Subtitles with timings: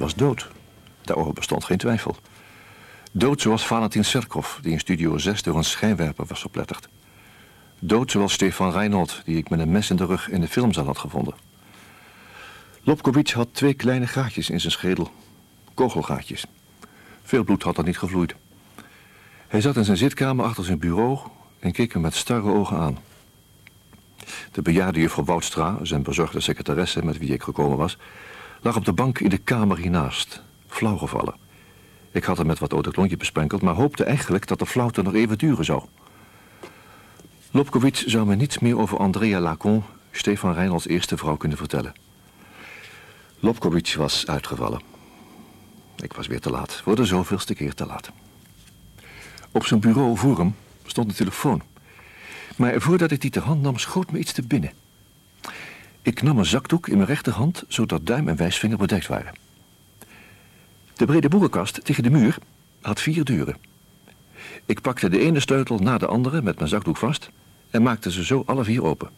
[0.00, 0.48] was dood.
[1.02, 2.16] Daarover bestond geen twijfel.
[3.12, 6.88] Dood zoals Valentin Serkov, die in Studio 6 door een schijnwerper was verpletterd.
[7.78, 10.84] Dood zoals Stefan Reinhold, die ik met een mes in de rug in de filmzaal
[10.84, 11.34] had gevonden.
[12.82, 15.10] Lobkowitz had twee kleine gaatjes in zijn schedel.
[15.74, 16.44] Kogelgaatjes.
[17.22, 18.34] Veel bloed had er niet gevloeid.
[19.48, 21.18] Hij zat in zijn zitkamer achter zijn bureau
[21.58, 22.98] en keek me met starre ogen aan.
[24.52, 27.98] De bejaarde juffrouw Woudstra, zijn bezorgde secretaresse met wie ik gekomen was,
[28.60, 31.34] lag op de bank in de kamer hiernaast, flauw gevallen.
[32.10, 35.38] Ik had hem met wat oud besprenkeld, maar hoopte eigenlijk dat de flauwte nog even
[35.38, 35.82] duren zou.
[37.50, 41.92] Lobkowitz zou me niets meer over Andrea Lacon, Stefan Reinholds eerste vrouw, kunnen vertellen.
[43.38, 44.80] Lobkowitz was uitgevallen.
[45.96, 48.10] Ik was weer te laat, voor de zoveelste keer te laat.
[49.50, 50.54] Op zijn bureau voor hem
[50.84, 51.62] stond een telefoon.
[52.56, 54.72] Maar voordat ik die ter hand nam, schoot me iets te binnen.
[56.02, 59.32] Ik nam een zakdoek in mijn rechterhand, zodat duim en wijsvinger bedekt waren.
[60.94, 62.38] De brede boekenkast tegen de muur
[62.80, 63.56] had vier deuren.
[64.64, 67.30] Ik pakte de ene sleutel na de andere met mijn zakdoek vast
[67.70, 69.10] en maakte ze zo alle vier open.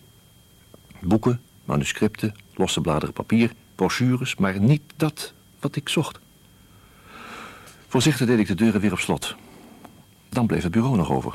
[1.01, 6.19] Boeken, manuscripten, losse bladeren papier, brochures, maar niet dat wat ik zocht.
[7.89, 9.37] Voorzichtig deed ik de deuren weer op slot.
[10.29, 11.35] Dan bleef het bureau nog over.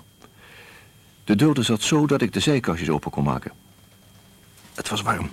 [1.23, 3.51] De dode zat zo dat ik de zijkastjes open kon maken.
[4.77, 5.29] Het was warm.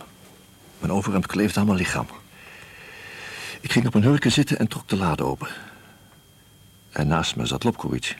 [0.78, 2.06] Mijn overhemd kleefde aan mijn lichaam.
[3.60, 5.48] Ik ging op een hurken zitten en trok de lade open.
[6.90, 8.14] En naast me zat Lobkowitz.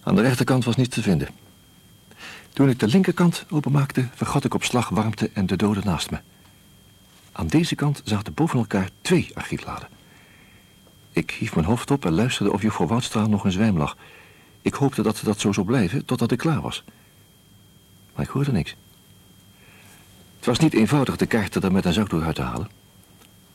[0.00, 1.28] Aan de rechterkant was niets te vinden.
[2.52, 6.18] Toen ik de linkerkant openmaakte, vergat ik op slag warmte en de dode naast me.
[7.32, 9.88] Aan deze kant zaten boven elkaar twee archiepladen.
[11.10, 13.96] Ik hief mijn hoofd op en luisterde of juffrouw Woudstra nog in zwijm lag.
[14.62, 16.84] Ik hoopte dat dat zo zou blijven totdat ik klaar was.
[18.14, 18.76] Maar ik hoorde niks.
[20.48, 22.68] Was niet eenvoudig de kaarten er met een zakdoek uit te halen.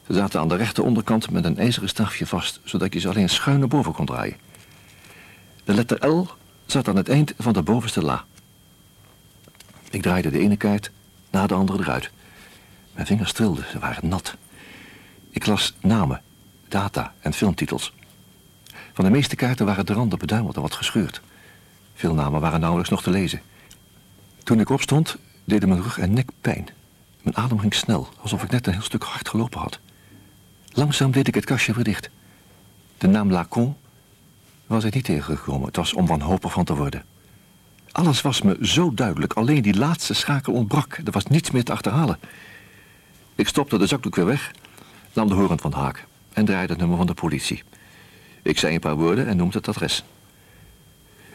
[0.07, 3.29] Ze zaten aan de rechter onderkant met een ijzeren stafje vast, zodat je ze alleen
[3.29, 4.37] schuin naar boven kon draaien.
[5.63, 6.27] De letter L
[6.65, 8.25] zat aan het eind van de bovenste la.
[9.89, 10.91] Ik draaide de ene kaart
[11.29, 12.11] na de andere eruit.
[12.93, 14.35] Mijn vingers trilden, ze waren nat.
[15.29, 16.21] Ik las namen,
[16.67, 17.93] data en filmtitels.
[18.93, 21.21] Van de meeste kaarten waren de randen beduimeld en wat gescheurd.
[21.93, 23.41] Veel namen waren nauwelijks nog te lezen.
[24.43, 26.69] Toen ik opstond, deden mijn rug en nek pijn.
[27.23, 29.79] Mijn adem ging snel, alsof ik net een heel stuk hard gelopen had.
[30.67, 32.09] Langzaam deed ik het kastje weer dicht.
[32.97, 33.75] De naam Lacon
[34.67, 35.67] was ik niet tegengekomen.
[35.67, 37.03] Het was om wanhopig van te worden.
[37.91, 39.33] Alles was me zo duidelijk.
[39.33, 41.01] Alleen die laatste schakel ontbrak.
[41.05, 42.19] Er was niets meer te achterhalen.
[43.35, 44.51] Ik stopte de zakdoek weer weg,
[45.13, 47.63] nam de horend van de haak en draaide het nummer van de politie.
[48.41, 50.03] Ik zei een paar woorden en noemde het adres.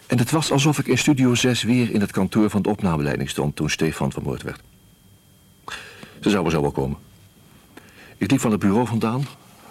[0.06, 3.30] En het was alsof ik in Studio 6 weer in het kantoor van de opnameleiding
[3.30, 4.60] stond toen Stefan vermoord werd.
[6.20, 6.98] Ze zouden zo wel komen.
[8.16, 9.26] Ik liep van het bureau vandaan,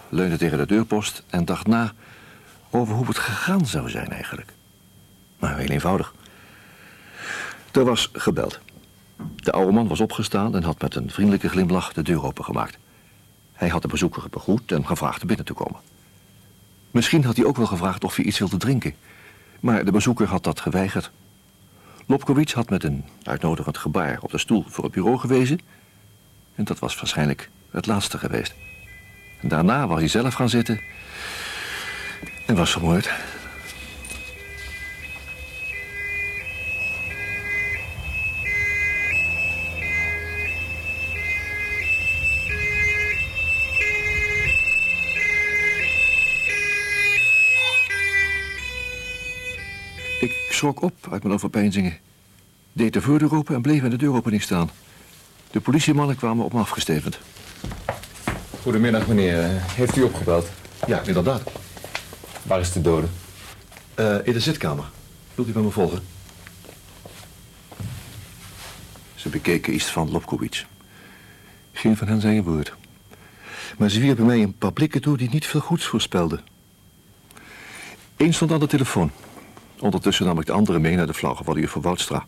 [0.08, 1.92] leunde tegen de deurpost en dacht na
[2.70, 4.52] over hoe het gegaan zou zijn eigenlijk.
[5.38, 6.14] Maar heel eenvoudig.
[7.72, 8.60] Er was gebeld.
[9.36, 12.78] De oude man was opgestaan en had met een vriendelijke glimlach de deur opengemaakt.
[13.52, 15.80] Hij had de bezoeker begroet en gevraagd binnen te komen.
[16.90, 18.94] Misschien had hij ook wel gevraagd of hij iets wilde drinken.
[19.60, 21.10] Maar de bezoeker had dat geweigerd.
[22.06, 25.60] Lobkowitz had met een uitnodigend gebaar op de stoel voor het bureau gewezen.
[26.58, 28.54] En dat was waarschijnlijk het laatste geweest.
[29.40, 30.80] Daarna was hij zelf gaan zitten
[32.46, 33.10] en was vermoord.
[50.50, 51.96] schrok op uit mijn overpeinzingen.
[52.72, 54.70] Deed de voordeur open en bleef in de deuropening staan.
[55.50, 57.18] De politiemannen kwamen op me afgestevend.
[58.62, 59.46] Goedemiddag, meneer.
[59.50, 60.48] Heeft u opgebeld?
[60.86, 61.42] Ja, inderdaad.
[62.42, 63.06] Waar is de dode?
[63.96, 64.84] Uh, in de zitkamer.
[65.34, 66.02] Wilt u bij me volgen?
[69.14, 70.64] Ze bekeken iets van Lobkowitz.
[71.72, 72.74] Geen van hen zei een woord.
[73.78, 76.40] Maar ze wierpen mij een paar blikken toe die niet veel goeds voorspelden.
[78.16, 79.10] Eén stond aan de telefoon.
[79.78, 82.26] Ondertussen nam ik de andere mee naar de flauwgevallen juffrouw Woudstra.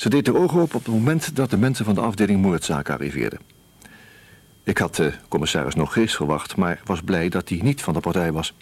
[0.00, 2.94] Ze deed haar ogen op op het moment dat de mensen van de afdeling moordzaken
[2.94, 3.40] arriveerden.
[4.62, 8.00] Ik had de commissaris nog geest verwacht, maar was blij dat hij niet van de
[8.00, 8.54] partij was.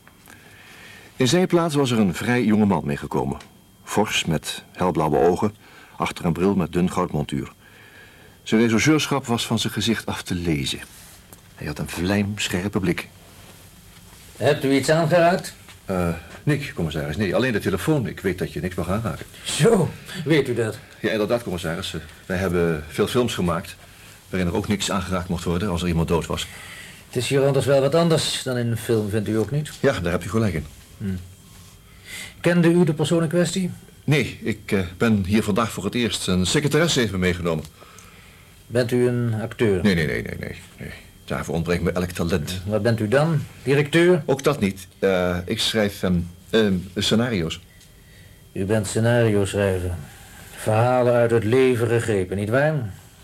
[1.16, 3.38] In zijn plaats was er een vrij jonge man meegekomen.
[3.84, 5.54] Fors, met helblauwe ogen,
[5.96, 7.52] achter een bril met dun goudmontuur.
[8.42, 10.80] Zijn rechercheurschap was van zijn gezicht af te lezen.
[11.54, 13.08] Hij had een vlijmscherpe blik.
[14.36, 15.54] Hebt u iets aangeraakt?
[15.90, 16.08] Uh,
[16.42, 17.16] niks, commissaris.
[17.16, 18.06] Nee, alleen de telefoon.
[18.06, 19.26] Ik weet dat je niks mag aanraken.
[19.44, 19.90] Zo,
[20.24, 20.78] weet u dat?
[21.00, 21.94] Ja, inderdaad, commissaris.
[22.26, 23.76] Wij hebben veel films gemaakt...
[24.28, 26.46] waarin er ook niks aangeraakt mocht worden als er iemand dood was.
[27.06, 29.70] Het is hier anders wel wat anders dan in een film, vindt u ook niet?
[29.80, 30.66] Ja, daar heb je gelijk in.
[32.40, 33.70] Kende u de persoon in kwestie?
[34.04, 36.26] Nee, ik eh, ben hier vandaag voor het eerst.
[36.26, 37.64] Een secretaresse heeft me meegenomen.
[38.66, 39.82] Bent u een acteur?
[39.82, 40.56] Nee, nee, nee, nee, nee.
[40.78, 40.90] nee.
[41.28, 42.60] Daarvoor ontbreekt me elk talent.
[42.66, 43.40] Wat bent u dan?
[43.62, 44.22] Directeur?
[44.26, 44.88] Ook dat niet.
[44.98, 46.18] Eh, ik schrijf ehm,
[46.50, 47.60] ehm, scenario's.
[48.52, 49.90] U bent scenario schrijver.
[50.56, 52.74] Verhalen uit het leven gegrepen, nietwaar?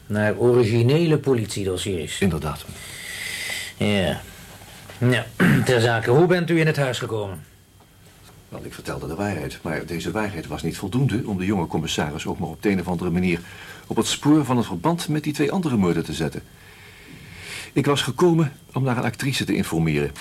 [0.07, 2.21] Naar originele politiedossiers.
[2.21, 2.65] Inderdaad.
[3.77, 4.21] Ja.
[4.99, 5.27] Ja,
[5.65, 7.43] ter zake, hoe bent u in het huis gekomen?
[8.49, 9.59] Wel, ik vertelde de waarheid.
[9.63, 12.81] Maar deze waarheid was niet voldoende om de jonge commissaris ook maar op de een
[12.81, 13.41] of andere manier
[13.87, 16.43] op het spoor van het verband met die twee andere moorden te zetten.
[17.75, 20.13] Ik was gekomen om naar een actrice te informeren.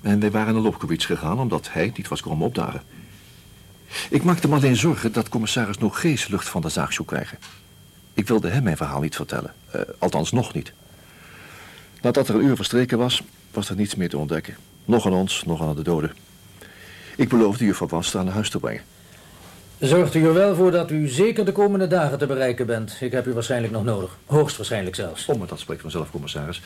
[0.00, 2.82] En wij waren naar Lobkowitz gegaan omdat hij niet was komen opdagen.
[4.10, 7.38] Ik maakte me alleen zorgen dat commissaris Nogees lucht van de zaak zou krijgen.
[8.14, 9.54] Ik wilde hem mijn verhaal niet vertellen.
[9.70, 10.72] Eh, althans, nog niet.
[12.02, 14.56] Nadat er een uur verstreken was, was er niets meer te ontdekken.
[14.84, 16.16] Nog aan ons, nog aan de doden.
[17.16, 18.82] Ik beloofde juffrouw Wanstra naar huis te brengen.
[19.78, 22.96] Zorgt u er wel voor dat u zeker de komende dagen te bereiken bent.
[23.00, 24.18] Ik heb u waarschijnlijk nog nodig.
[24.26, 25.28] Hoogstwaarschijnlijk zelfs.
[25.28, 26.62] Oh, maar dat spreekt vanzelf, commissaris.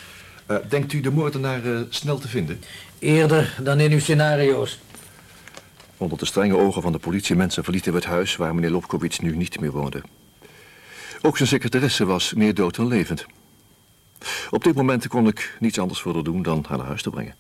[0.47, 2.63] Eh, denkt u de moordenaar eh, snel te vinden?
[2.99, 4.79] Eerder dan in uw scenario's.
[5.97, 9.37] Onder de strenge ogen van de politiemensen verlieten we het huis waar meneer Lobkowitz nu
[9.37, 10.03] niet meer woonde.
[11.23, 13.27] Ook zijn secretaresse was meer dood dan levend.
[14.51, 17.11] Op dit moment kon ik niets anders voor haar doen dan haar naar huis te
[17.11, 17.35] brengen.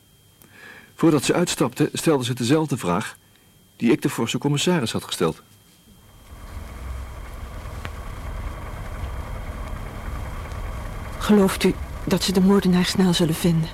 [0.94, 3.16] Voordat ze uitstapte, stelde ze dezelfde vraag
[3.76, 5.42] die ik de forse commissaris had gesteld.
[11.30, 11.74] Gelooft u
[12.04, 13.68] dat ze de moordenaar snel zullen vinden?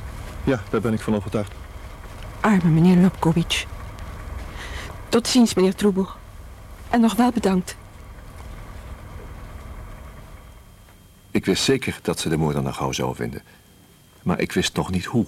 [0.44, 1.52] Ja, daar ben ik van overtuigd.
[2.40, 3.64] Arme meneer Lobkowicz.
[5.08, 6.08] Tot ziens, meneer Troebel.
[6.90, 7.76] En nog wel bedankt.
[11.30, 13.42] Ik wist zeker dat ze de moordenaar gauw zou vinden.
[14.22, 15.26] Maar ik wist nog niet hoe.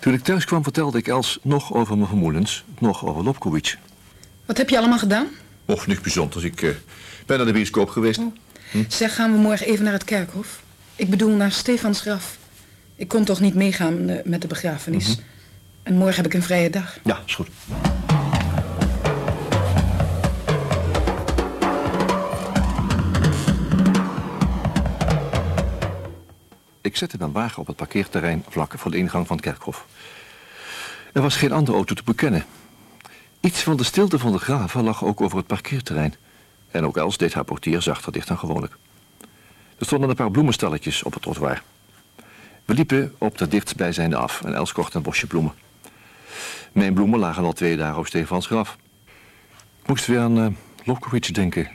[0.00, 3.76] Toen ik thuis kwam vertelde ik Els nog over mijn vermoedens, nog over Lobkowitz.
[4.44, 5.26] Wat heb je allemaal gedaan?
[5.64, 6.44] Och, niks bijzonders.
[6.44, 6.70] Ik eh,
[7.26, 8.20] ben naar de bioscoop geweest.
[8.88, 10.66] Zeg, gaan we morgen even naar het kerkhof?
[10.98, 12.38] Ik bedoel, naar Stefans graf.
[12.94, 15.20] Ik kon toch niet meegaan met de begrafenis.
[15.82, 16.98] En morgen heb ik een vrije dag.
[17.04, 17.48] Ja, is goed.
[26.80, 29.86] Ik zette mijn wagen op het parkeerterrein vlak voor de ingang van het kerkhof.
[31.12, 32.44] Er was geen andere auto te bekennen.
[33.40, 36.14] Iets van de stilte van de graven lag ook over het parkeerterrein.
[36.70, 38.76] En ook Els deed haar portier zachter dicht dan gewoonlijk.
[39.78, 41.62] Er stonden een paar bloemenstalletjes op het trottoir.
[42.64, 45.52] We liepen op de dichtstbijzijnde af en Els kocht een bosje bloemen.
[46.72, 48.76] Mijn bloemen lagen al twee dagen op Stefans graf.
[49.82, 51.68] Ik moest weer aan uh, denken,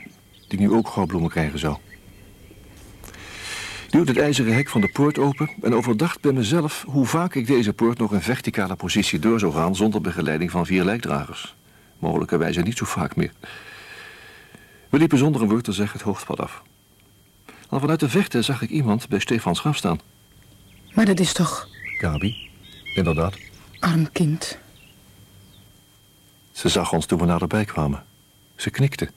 [0.48, 1.76] die nu ook gauw bloemen krijgen zou.
[3.84, 7.34] Ik duwde het ijzeren hek van de poort open en overdacht bij mezelf hoe vaak
[7.34, 11.54] ik deze poort nog in verticale positie door zou gaan zonder begeleiding van vier lijkdragers.
[11.98, 13.32] Mogelijkerwijze niet zo vaak meer.
[14.88, 16.62] We liepen zonder een woord te zeggen het hoogtpad af.
[17.68, 20.00] Al vanuit de verte zag ik iemand bij Stefans graf staan.
[20.94, 21.68] Maar dat is toch
[21.98, 22.50] Gabi,
[22.94, 23.36] inderdaad.
[23.78, 24.58] arm kind.
[26.52, 28.04] Ze zag ons toen we naderbij kwamen.
[28.56, 29.10] Ze knikte.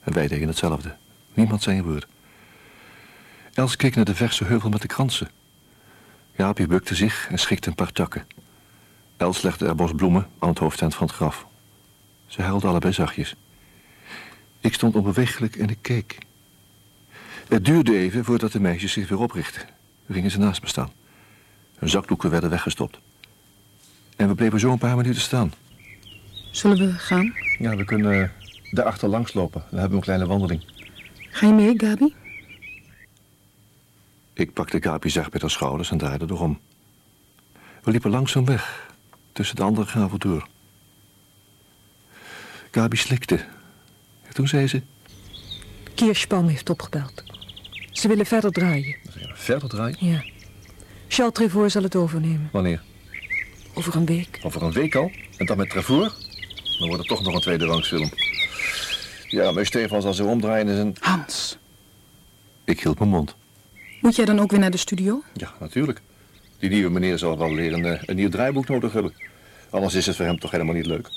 [0.00, 0.96] En wij deden hetzelfde.
[1.34, 2.06] Niemand zei een woord.
[3.54, 5.30] Els keek naar de verse heuvel met de kransen.
[6.36, 8.26] Jaapie bukte zich en schikte een paar takken.
[9.16, 11.46] Els legde er bos bloemen aan het hoofdeind van het graf.
[12.26, 13.34] Ze huilden allebei zachtjes.
[14.60, 16.18] Ik stond onbewegelijk en ik keek.
[17.48, 19.62] Het duurde even voordat de meisjes zich weer oprichtten.
[20.06, 20.92] Toen gingen ze naast me staan.
[21.76, 22.98] Hun zakdoeken werden weggestopt.
[24.16, 25.52] En we bleven zo een paar minuten staan.
[26.50, 27.34] Zullen we gaan?
[27.58, 28.28] Ja, we kunnen uh,
[28.70, 29.60] daarachter langs lopen.
[29.60, 30.64] Dan hebben we een kleine wandeling.
[31.30, 32.14] Ga je mee, Gabi?
[34.32, 36.60] Ik pakte Gabi zacht bij de schouders en draaide erom.
[37.82, 38.90] We liepen langzaam weg,
[39.32, 40.48] tussen de andere graven door.
[42.70, 43.36] Gabi slikte.
[44.26, 44.82] En toen zei ze...
[45.94, 47.37] Kirschbaum heeft opgebeld.
[47.98, 48.96] Ze willen verder draaien.
[49.34, 49.96] Verder draaien?
[50.00, 50.24] Ja.
[51.08, 52.48] Charles Trevor zal het overnemen.
[52.52, 52.82] Wanneer?
[53.74, 54.40] Over een week.
[54.42, 55.10] Over een week al?
[55.36, 56.12] En dan met Trevor?
[56.78, 58.10] Dan wordt het toch nog een tweede rangsfilm.
[59.26, 60.96] Ja, maar Stefan zal zo omdraaien is een...
[61.00, 61.58] Hans.
[62.64, 63.36] Ik hield mijn mond.
[64.00, 65.22] Moet jij dan ook weer naar de studio?
[65.34, 66.00] Ja, natuurlijk.
[66.58, 69.12] Die nieuwe meneer zal wel weer een, een nieuw draaiboek nodig hebben.
[69.70, 71.08] Anders is het voor hem toch helemaal niet leuk.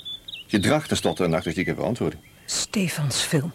[0.46, 2.22] Je draagt tenslotte een artistieke verantwoording.
[2.44, 3.52] Stefans film.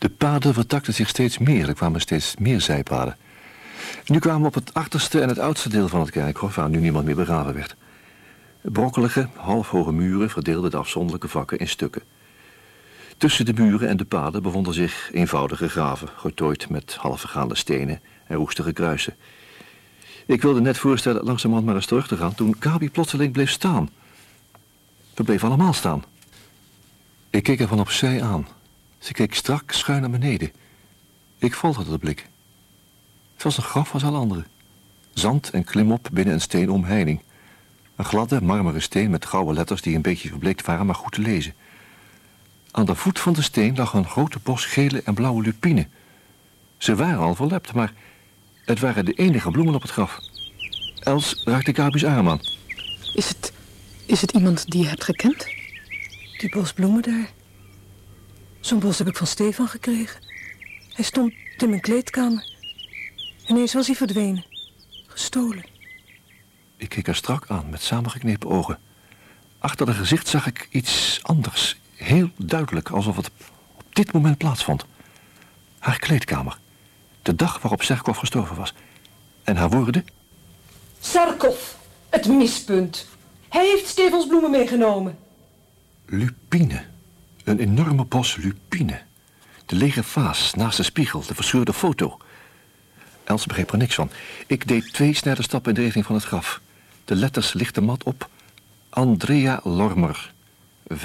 [0.00, 1.68] De paden vertakten zich steeds meer.
[1.68, 3.16] Er kwamen steeds meer zijpaden.
[4.06, 6.54] Nu kwamen we op het achterste en het oudste deel van het kerkhof...
[6.54, 7.76] waar nu niemand meer begraven werd.
[8.62, 12.02] Brokkelige, halfhoge muren verdeelden de afzonderlijke vakken in stukken.
[13.16, 16.08] Tussen de muren en de paden bevonden zich eenvoudige graven...
[16.16, 19.14] getooid met half vergaande stenen en roestige kruisen.
[20.26, 22.34] Ik wilde net voorstellen langzamerhand maar eens terug te gaan...
[22.34, 23.90] toen Gabi plotseling bleef staan.
[25.14, 26.04] We bleven allemaal staan.
[27.30, 28.46] Ik keek haar van opzij aan.
[29.00, 30.52] Ze keek strak schuin naar beneden.
[31.38, 32.28] Ik volgde de blik.
[33.34, 34.44] Het was een graf als alle andere.
[35.14, 37.22] Zand en klimop binnen een steenomheining.
[37.96, 41.20] Een gladde, marmeren steen met gouden letters die een beetje verbleekt waren, maar goed te
[41.20, 41.54] lezen.
[42.70, 45.88] Aan de voet van de steen lag een grote bos gele en blauwe lupine.
[46.76, 47.92] Ze waren al verlept, maar
[48.64, 50.18] het waren de enige bloemen op het graf.
[51.00, 52.40] Els raakte Gabi's arm aan.
[53.14, 53.52] Is het,
[54.06, 55.44] is het iemand die je hebt gekend?
[56.38, 57.30] Die bos bloemen daar.
[58.60, 60.20] Zo'n bos heb ik van Stefan gekregen.
[60.92, 62.52] Hij stond in mijn kleedkamer.
[63.46, 64.44] Ineens was hij verdwenen.
[65.06, 65.64] Gestolen.
[66.76, 68.78] Ik keek haar strak aan met samengeknepen ogen.
[69.58, 71.80] Achter haar gezicht zag ik iets anders.
[71.94, 73.30] Heel duidelijk, alsof het
[73.76, 74.84] op dit moment plaatsvond.
[75.78, 76.58] Haar kleedkamer.
[77.22, 78.74] De dag waarop Serkov gestorven was.
[79.42, 80.04] En haar woorden?
[81.00, 81.58] Sarkov,
[82.08, 83.06] het mispunt.
[83.48, 85.18] Hij heeft Stefans bloemen meegenomen.
[86.06, 86.84] Lupine.
[87.50, 89.00] Een enorme bos lupine.
[89.66, 92.18] De lege vaas naast de spiegel, de verscheurde foto.
[93.24, 94.10] Els begreep er niks van.
[94.46, 96.60] Ik deed twee snelle stappen in de richting van het graf.
[97.04, 98.28] De letters lichten mat op.
[98.88, 100.32] Andrea Lormer.
[100.94, 100.96] 15-3-1918.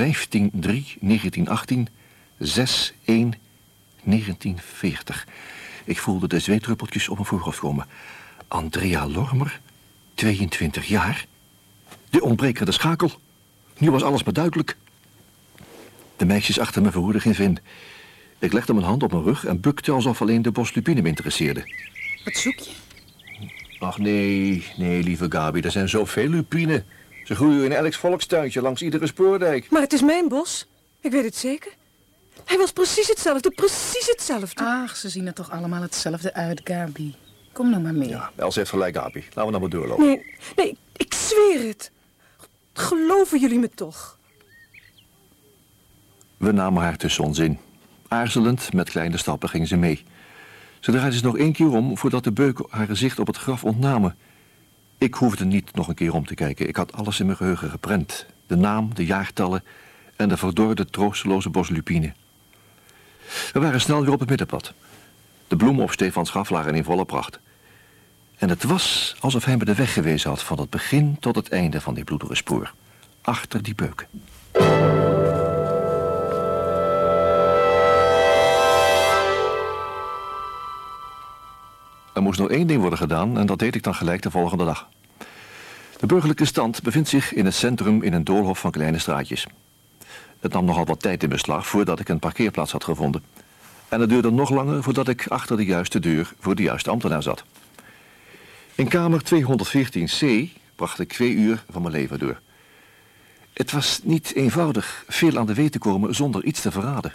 [2.44, 2.48] 6-1-1940.
[5.86, 7.88] Ik voelde de zweetdruppeltjes op mijn voorhoofd komen.
[8.48, 9.62] Andrea Lormer,
[10.14, 11.26] 22 jaar.
[12.10, 13.12] De ontbrekende schakel.
[13.78, 14.78] Nu was alles maar duidelijk.
[16.18, 17.60] De meisjes achter me verhoorden geen vin.
[18.40, 21.08] Ik legde mijn hand op mijn rug en bukte alsof alleen de bos lupine me
[21.08, 21.64] interesseerde.
[22.24, 22.72] Wat zoek je?
[23.80, 26.86] Ach nee, nee, lieve Gabi, er zijn zoveel lupinen.
[27.24, 29.70] Ze groeien in elk volkstuintje langs iedere spoordijk.
[29.70, 30.68] Maar het is mijn bos.
[31.02, 31.72] Ik weet het zeker.
[32.46, 34.64] Hij was precies hetzelfde, precies hetzelfde.
[34.64, 37.16] Ach, ze zien er toch allemaal hetzelfde uit, Gabi.
[37.52, 38.10] Kom nou maar mee.
[38.10, 39.20] Ja, Els heeft gelijk, Gabi.
[39.20, 40.06] Laten we nou maar doorlopen.
[40.06, 41.92] Nee, nee, ik zweer het.
[42.74, 44.18] Geloven jullie me toch?
[46.46, 47.60] We namen haar tussen ons in.
[48.08, 50.04] Aarzelend, met kleine stappen, ging ze mee.
[50.80, 53.64] Ze draaide zich nog één keer om voordat de beuken haar gezicht op het graf
[53.64, 54.16] ontnamen.
[54.98, 56.68] Ik hoefde niet nog een keer om te kijken.
[56.68, 58.26] Ik had alles in mijn geheugen geprent.
[58.48, 59.64] De naam, de jaartallen
[60.16, 62.14] en de verdorde, troosteloze boslupine.
[63.54, 64.74] We waren snel weer op het middenpad.
[65.48, 67.40] De bloemen op Stefans graf lagen in volle pracht.
[68.38, 71.50] En het was alsof hij me de weg gewezen had van het begin tot het
[71.50, 72.74] einde van die bloedige spoor.
[73.22, 74.08] Achter die beuken.
[82.16, 84.66] Er moest nog één ding worden gedaan en dat deed ik dan gelijk de volgende
[84.66, 84.90] dag.
[85.98, 89.48] De burgerlijke stand bevindt zich in het centrum in een doolhof van kleine straatjes.
[90.40, 93.24] Het nam nogal wat tijd in beslag voordat ik een parkeerplaats had gevonden.
[93.90, 97.24] En het duurde nog langer voordat ik achter de juiste deur voor de juiste ambtenaar
[97.24, 97.44] zat.
[98.76, 100.26] In kamer 214c
[100.76, 102.40] bracht ik twee uur van mijn leven door.
[103.54, 107.14] Het was niet eenvoudig veel aan de weet te komen zonder iets te verraden.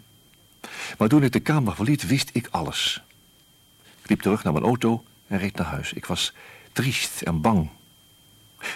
[0.98, 3.02] Maar toen ik de kamer verliet, wist ik alles.
[4.10, 5.92] Liep terug naar mijn auto en reed naar huis.
[5.92, 6.32] Ik was
[6.72, 7.68] triest en bang.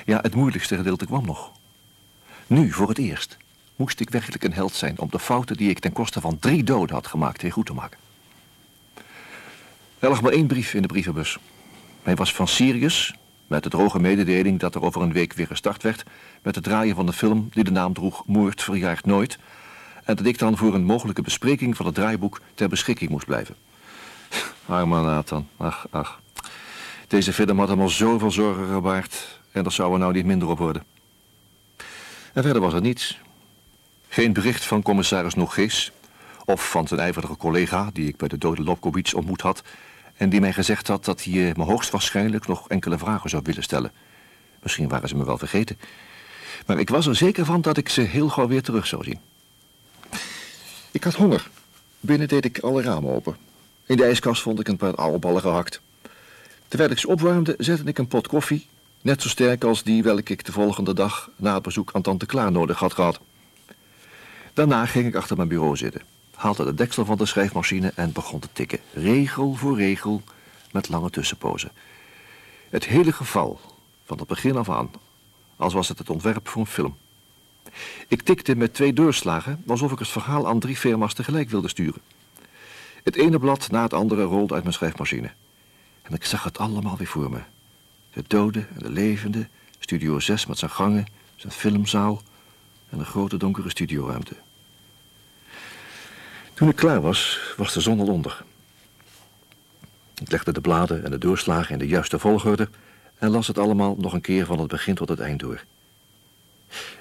[0.04, 1.52] Ja, het moeilijkste gedeelte kwam nog.
[2.46, 3.36] Nu, voor het eerst,
[3.76, 6.64] moest ik werkelijk een held zijn om de fouten die ik ten koste van drie
[6.64, 7.98] doden had gemaakt weer goed te maken.
[9.98, 11.38] Er lag maar één brief in de brievenbus.
[12.02, 13.14] Hij was van Sirius,
[13.46, 16.02] met de droge mededeling dat er over een week weer gestart werd
[16.42, 19.38] met het draaien van de film die de naam droeg Moord verjaart nooit
[20.04, 23.63] en dat ik dan voor een mogelijke bespreking van het draaiboek ter beschikking moest blijven.
[24.66, 26.20] Arme Nathan, ach, ach.
[27.08, 30.48] Deze film had hem al zoveel zorgen gebaard en daar zou er nou niet minder
[30.48, 30.84] op worden.
[32.32, 33.20] En verder was er niets.
[34.08, 35.92] Geen bericht van commissaris Nogees
[36.44, 39.62] of van zijn ijverige collega die ik bij de dode Lobkowitz ontmoet had
[40.16, 43.92] en die mij gezegd had dat hij me hoogstwaarschijnlijk nog enkele vragen zou willen stellen.
[44.62, 45.78] Misschien waren ze me wel vergeten.
[46.66, 49.20] Maar ik was er zeker van dat ik ze heel gauw weer terug zou zien.
[50.90, 51.50] Ik had honger.
[52.00, 53.36] Binnen deed ik alle ramen open.
[53.86, 55.80] In de ijskast vond ik een paar aalballen gehakt.
[56.68, 58.66] Terwijl ik ze opwarmde, zette ik een pot koffie,
[59.00, 62.26] net zo sterk als die welke ik de volgende dag na het bezoek aan tante
[62.26, 63.20] Klaar nodig had gehad.
[64.52, 66.02] Daarna ging ik achter mijn bureau zitten,
[66.34, 70.22] haalde de deksel van de schrijfmachine en begon te tikken, regel voor regel,
[70.72, 71.70] met lange tussenpozen.
[72.70, 73.60] Het hele geval,
[74.04, 74.90] van het begin af aan,
[75.56, 76.96] als was het het ontwerp voor een film.
[78.08, 82.00] Ik tikte met twee doorslagen, alsof ik het verhaal aan drie firma's tegelijk wilde sturen.
[83.04, 85.30] Het ene blad na het andere rolde uit mijn schrijfmachine.
[86.02, 87.40] En ik zag het allemaal weer voor me.
[88.10, 91.06] De dode en de levende, Studio 6 met zijn gangen,
[91.36, 92.22] zijn filmzaal
[92.88, 94.36] en een grote donkere studioruimte.
[96.54, 98.44] Toen ik klaar was, was de zon al onder.
[100.14, 102.68] Ik legde de bladen en de doorslagen in de juiste volgorde
[103.18, 105.64] en las het allemaal nog een keer van het begin tot het eind door.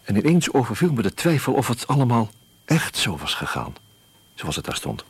[0.03, 2.29] En ineens overviel me de twijfel of het allemaal
[2.65, 3.75] echt zo was gegaan,
[4.33, 5.05] zoals het daar stond.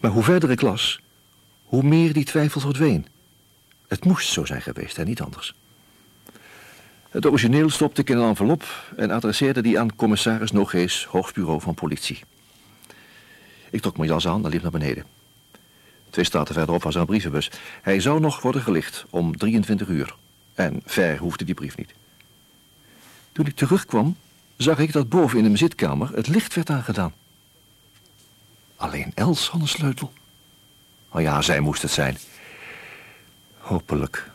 [0.00, 1.00] Maar hoe verder ik las,
[1.64, 3.06] hoe meer die twijfel verdween.
[3.88, 5.54] Het moest zo zijn geweest en niet anders.
[7.08, 8.64] Het origineel stopte ik in een envelop
[8.96, 12.20] en adresseerde die aan commissaris Nogees, hoofdbureau van politie.
[13.70, 15.04] Ik trok mijn jas aan en liep naar beneden.
[16.10, 17.50] Twee straten verderop was er een brievenbus.
[17.82, 20.14] Hij zou nog worden gelicht om 23 uur.
[20.54, 21.94] En ver hoefde die brief niet.
[23.32, 24.16] Toen ik terugkwam,
[24.56, 27.12] zag ik dat boven in de zitkamer het licht werd aangedaan.
[28.78, 30.12] Alleen Els had een sleutel.
[31.08, 32.16] Oh ja, zij moest het zijn.
[33.58, 34.30] Hopelijk.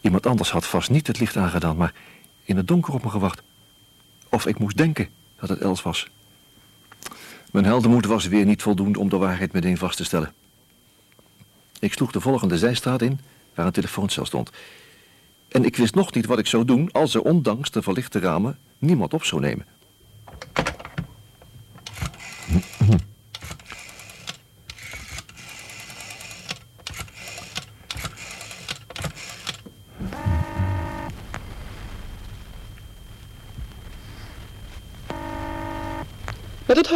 [0.00, 1.94] Iemand anders had vast niet het licht aangedaan, maar
[2.44, 3.42] in het donker op me gewacht.
[4.28, 5.08] Of ik moest denken
[5.40, 6.08] dat het Els was.
[7.52, 10.34] Mijn heldenmoed was weer niet voldoende om de waarheid meteen vast te stellen.
[11.78, 13.20] Ik sloeg de volgende zijstraat in,
[13.54, 14.50] waar een telefooncel stond.
[15.48, 18.58] En ik wist nog niet wat ik zou doen als er ondanks de verlichte ramen
[18.78, 19.66] niemand op zou nemen.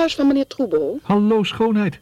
[0.02, 0.98] Huis van meneer Troebel.
[1.02, 1.98] Hallo, schoonheid.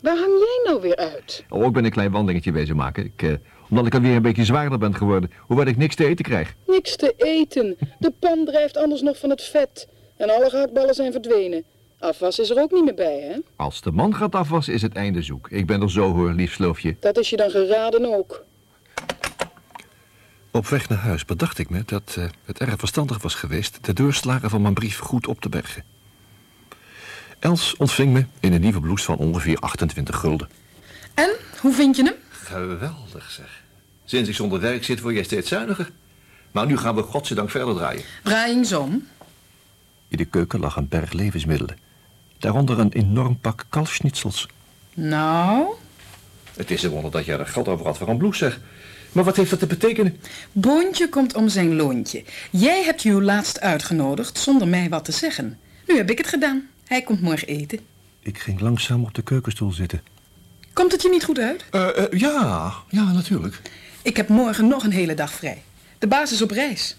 [0.00, 1.44] Waar hang jij nou weer uit?
[1.48, 3.04] Oh, ik ben een klein wandelingetje wezen maken.
[3.04, 3.32] Ik, eh,
[3.70, 5.30] omdat ik alweer een beetje zwaarder ben geworden.
[5.40, 6.54] Hoewel ik niks te eten krijg.
[6.66, 7.76] Niks te eten.
[7.98, 9.88] De pan drijft anders nog van het vet.
[10.16, 11.64] En alle gehaktballen zijn verdwenen.
[11.98, 13.38] Afwas is er ook niet meer bij, hè?
[13.56, 15.50] Als de man gaat afwassen, is het einde zoek.
[15.50, 16.96] Ik ben er zo hoor, lief sloofje.
[17.00, 18.44] Dat is je dan geraden ook.
[20.50, 23.92] Op weg naar huis bedacht ik me dat eh, het erg verstandig was geweest de
[23.92, 25.95] deurslagen van mijn brief goed op te bergen.
[27.38, 30.48] Els ontving me in een nieuwe blouse van ongeveer 28 gulden.
[31.14, 32.14] En, hoe vind je hem?
[32.30, 33.62] Geweldig zeg.
[34.04, 35.90] Sinds ik zonder werk zit, word jij steeds zuiniger.
[36.50, 38.02] Maar nu gaan we godzijdank verder draaien.
[38.22, 39.06] Draaiing zoom.
[40.08, 41.76] In de keuken lag een berg levensmiddelen.
[42.38, 44.48] Daaronder een enorm pak kalfschnitzels.
[44.94, 45.66] Nou,
[46.56, 48.60] Het is een wonder dat jij er geld over had voor een blouse, zeg.
[49.12, 50.16] Maar wat heeft dat te betekenen?
[50.52, 52.24] Boontje komt om zijn loontje.
[52.50, 55.58] Jij hebt Hugh laatst uitgenodigd zonder mij wat te zeggen.
[55.86, 56.68] Nu heb ik het gedaan.
[56.86, 57.78] Hij komt morgen eten.
[58.20, 60.02] Ik ging langzaam op de keukenstoel zitten.
[60.72, 61.64] Komt het je niet goed uit?
[61.70, 63.60] Eh, eh, ja, ja, natuurlijk.
[64.02, 65.62] Ik heb morgen nog een hele dag vrij.
[65.98, 66.96] De baas is op reis.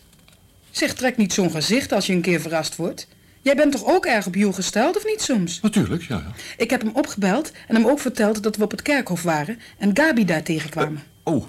[0.71, 3.07] Zeg, trek niet zo'n gezicht als je een keer verrast wordt.
[3.41, 5.61] Jij bent toch ook erg op Hugh gesteld, of niet soms?
[5.61, 6.31] Natuurlijk, ja, ja.
[6.57, 9.97] Ik heb hem opgebeld en hem ook verteld dat we op het kerkhof waren en
[9.97, 11.03] Gabi daar tegenkwamen.
[11.23, 11.45] Oh,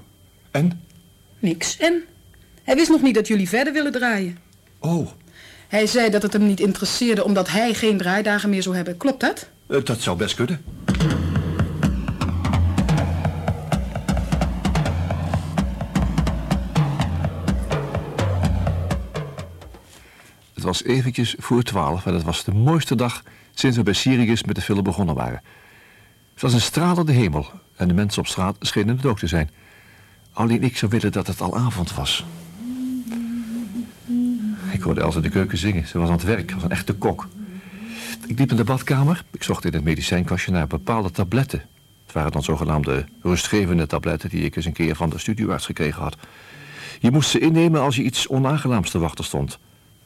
[0.51, 0.83] en?
[1.39, 1.77] Niks.
[1.77, 2.03] En?
[2.63, 4.39] Hij wist nog niet dat jullie verder willen draaien.
[4.79, 5.09] Oh,
[5.69, 8.97] Hij zei dat het hem niet interesseerde omdat hij geen draaidagen meer zou hebben.
[8.97, 9.49] Klopt dat?
[9.67, 10.65] eh, dat zou best kunnen.
[20.55, 23.23] Het was eventjes voor twaalf en het was de mooiste dag
[23.55, 25.43] sinds we bij Sirius met de film begonnen waren.
[26.33, 29.51] Het was een stralende hemel en de mensen op straat schenen het ook te zijn.
[30.33, 32.25] Alleen ik zou willen dat het al avond was.
[34.79, 35.87] Ik hoorde Els in de keuken zingen.
[35.87, 37.29] Ze was aan het werk, als een echte kok.
[38.27, 39.25] Ik liep in de badkamer.
[39.31, 41.63] Ik zocht in het medicijnkastje naar bepaalde tabletten.
[42.05, 44.29] Het waren dan zogenaamde rustgevende tabletten...
[44.29, 46.17] die ik eens een keer van de studioarts gekregen had.
[47.01, 49.59] Je moest ze innemen als je iets onaangenaams te wachten stond.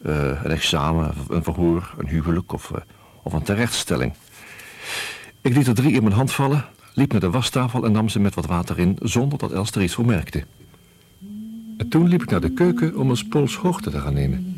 [0.02, 2.80] Eh, een examen, een verhoor, een huwelijk of, eh,
[3.22, 4.12] of een terechtstelling.
[5.40, 7.84] Ik liet er drie in mijn hand vallen, liep naar de wastafel...
[7.84, 10.44] en nam ze met wat water in, zonder dat Els er iets voor merkte.
[11.76, 14.51] En toen liep ik naar de keuken om een pols hoogte te gaan nemen.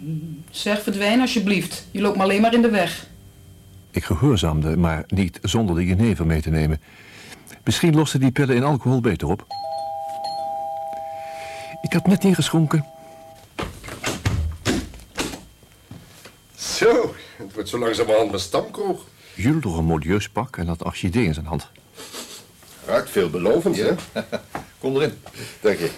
[0.54, 1.86] Zeg, verdwijn alsjeblieft.
[1.90, 3.06] Je loopt me alleen maar in de weg.
[3.90, 6.80] Ik gehoorzaamde, maar niet zonder de jenever mee te nemen.
[7.64, 9.46] Misschien losten die pillen in alcohol beter op.
[11.82, 12.84] Ik had net ingeschonken.
[16.56, 19.06] Zo, het wordt zo langzamerhand mijn stamkroeg.
[19.34, 21.70] Jules droeg een modieus pak en had een orchidee in zijn hand.
[22.86, 23.94] Ruikt veelbelovend, hè?
[24.80, 25.12] Kom erin.
[25.60, 25.90] Dank je.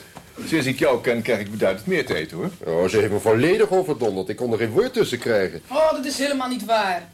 [0.44, 2.50] Sinds ik jou ken, krijg ik beduidend meer te eten, hoor.
[2.64, 4.28] Oh, ze heeft me volledig overdonderd.
[4.28, 5.60] Ik kon er geen woord tussen krijgen.
[5.70, 7.10] Oh, dat is helemaal niet waar.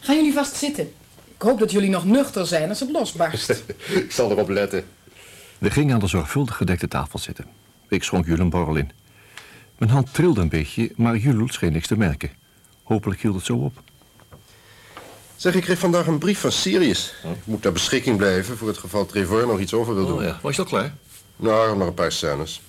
[0.00, 0.92] Gaan jullie vast zitten.
[1.34, 3.50] Ik hoop dat jullie nog nuchter zijn als het losbarst.
[4.04, 4.84] ik zal erop letten.
[5.58, 7.44] We gingen aan de zorgvuldig gedekte tafel zitten.
[7.88, 8.90] Ik schonk Jules een borrel in.
[9.78, 12.30] Mijn hand trilde een beetje, maar Jules scheen niks te merken.
[12.82, 13.82] Hopelijk hield het zo op.
[15.36, 17.14] Zeg, ik kreeg vandaag een brief van Sirius.
[17.22, 20.18] Ik moet ter beschikking blijven voor het geval Trevor nog iets over wil doen.
[20.18, 20.94] Oh ja, Was je al klaar?
[21.38, 22.62] Nou, nog een paar scènes.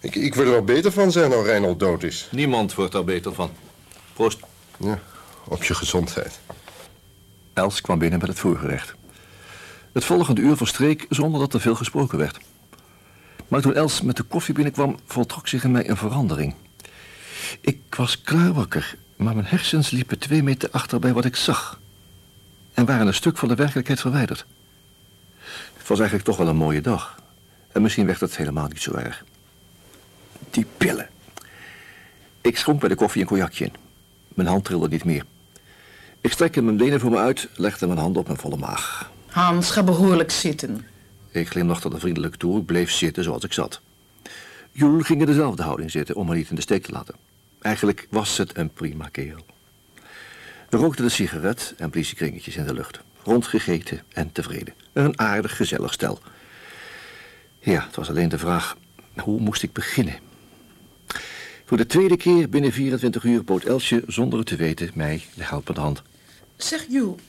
[0.00, 2.28] Ik, ik wil er wel beter van zijn nou Reinhold dood is.
[2.30, 3.50] Niemand wordt daar beter van.
[4.12, 4.38] Proost.
[4.76, 5.00] Ja,
[5.44, 6.40] op je gezondheid.
[7.52, 8.94] Els kwam binnen met het voorgerecht.
[9.92, 12.38] Het volgende uur verstreek zonder dat er veel gesproken werd.
[13.48, 16.54] Maar toen Els met de koffie binnenkwam, voltrok zich in mij een verandering.
[17.60, 21.80] Ik was klaar wakker, maar mijn hersens liepen twee meter achter bij wat ik zag.
[22.74, 24.46] En waren een stuk van de werkelijkheid verwijderd.
[25.76, 27.16] Het was eigenlijk toch wel een mooie dag.
[27.72, 29.24] En misschien werd het helemaal niet zo erg.
[30.50, 31.08] Die pillen.
[32.40, 33.72] Ik schonk bij de koffie een cognacje in.
[34.34, 35.24] Mijn hand trilde niet meer.
[36.20, 39.10] Ik strekte mijn benen voor me uit, legde mijn hand op mijn volle maag.
[39.26, 40.86] Hans, ga behoorlijk zitten.
[41.30, 43.80] Ik glimlachte er vriendelijk toe, bleef zitten zoals ik zat.
[44.72, 47.14] Joel ging in dezelfde houding zitten om me niet in de steek te laten.
[47.60, 49.46] Eigenlijk was het een prima kerel.
[50.68, 53.00] We rookten de sigaret en bliezen kringetjes in de lucht.
[53.22, 54.74] Rondgegeten en tevreden.
[54.92, 56.18] Een aardig gezellig stel.
[57.68, 58.76] Ja, het was alleen de vraag,
[59.16, 60.14] hoe moest ik beginnen?
[61.64, 65.44] Voor de tweede keer binnen 24 uur bood Elsje, zonder het te weten, mij de
[65.44, 66.02] helpende hand.
[66.56, 67.20] Zeg, Jules,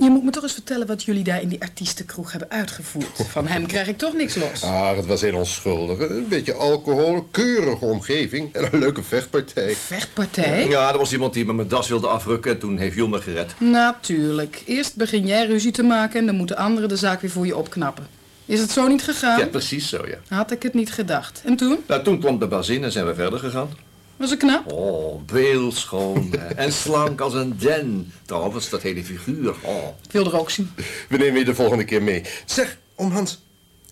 [0.00, 3.26] je moet me toch eens vertellen wat jullie daar in die artiestenkroeg hebben uitgevoerd.
[3.34, 4.62] Van hem krijg ik toch niks los.
[4.62, 6.10] Ah, het was heel onschuldig.
[6.10, 9.74] Een beetje alcohol, keurige omgeving en een leuke vechtpartij.
[9.74, 10.68] Vechtpartij?
[10.68, 13.20] Ja, er was iemand die me mijn das wilde afrukken en toen heeft Joel me
[13.20, 13.54] gered.
[13.58, 14.62] Natuurlijk.
[14.66, 17.56] Eerst begin jij ruzie te maken en dan moeten anderen de zaak weer voor je
[17.56, 18.22] opknappen.
[18.46, 19.38] Is het zo niet gegaan?
[19.38, 20.36] Ja, precies zo, ja.
[20.36, 21.42] Had ik het niet gedacht.
[21.44, 21.78] En toen?
[21.86, 23.68] Nou, toen kwam de bazin en zijn we verder gegaan.
[24.16, 24.72] Was het knap?
[24.72, 26.46] Oh, beeldschoon hè.
[26.46, 28.12] en slank als een den.
[28.26, 29.54] Trouwens, dat hele figuur.
[29.62, 29.88] Oh.
[30.02, 30.70] Ik wil er ook zien.
[31.08, 32.22] We nemen je de volgende keer mee.
[32.44, 33.42] Zeg, om Hans,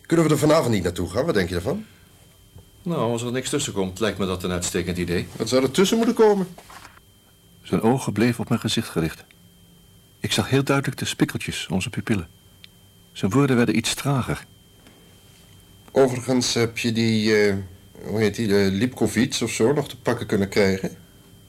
[0.06, 1.24] kunnen we er vanavond niet naartoe gaan?
[1.24, 1.84] Wat denk je ervan?
[2.82, 5.26] Nou, als er niks tussen komt, lijkt me dat een uitstekend idee.
[5.36, 6.48] Wat zou er tussen moeten komen?
[7.62, 9.24] Zijn ogen bleven op mijn gezicht gericht.
[10.20, 12.28] Ik zag heel duidelijk de spikkeltjes, onze pupillen.
[13.12, 14.46] Zijn woorden werden iets trager.
[15.90, 17.54] Overigens heb je die, eh,
[18.04, 20.96] hoe heet die, de Lipkovic of zo nog te pakken kunnen krijgen.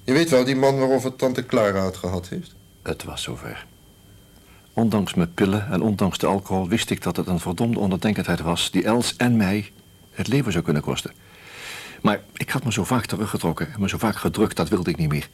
[0.03, 2.55] Je weet wel, die man waarover tante Clara het gehad heeft.
[2.81, 3.65] Het was zover.
[4.73, 8.71] Ondanks mijn pillen en ondanks de alcohol wist ik dat het een verdomde onderdenkendheid was
[8.71, 9.71] die Els en mij
[10.11, 11.13] het leven zou kunnen kosten.
[12.01, 14.97] Maar ik had me zo vaak teruggetrokken en me zo vaak gedrukt, dat wilde ik
[14.97, 15.29] niet meer.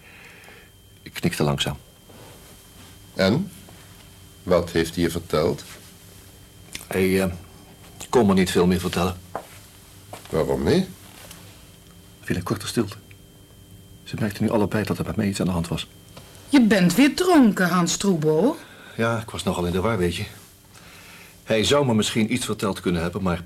[1.01, 1.77] Ik knikte langzaam.
[3.13, 3.51] En?
[4.43, 5.63] Wat heeft hij je verteld?
[6.89, 7.31] Hij eh,
[8.09, 9.17] kon me niet veel meer vertellen.
[10.29, 10.85] Waarom niet?
[12.19, 12.95] Er viel een korte stilte.
[14.03, 15.87] Ze merkten nu allebei dat er met mij iets aan de hand was.
[16.49, 18.57] Je bent weer dronken, Hans Troebo.
[18.97, 20.23] Ja, ik was nogal in de war, weet je.
[21.43, 23.43] Hij zou me misschien iets verteld kunnen hebben, maar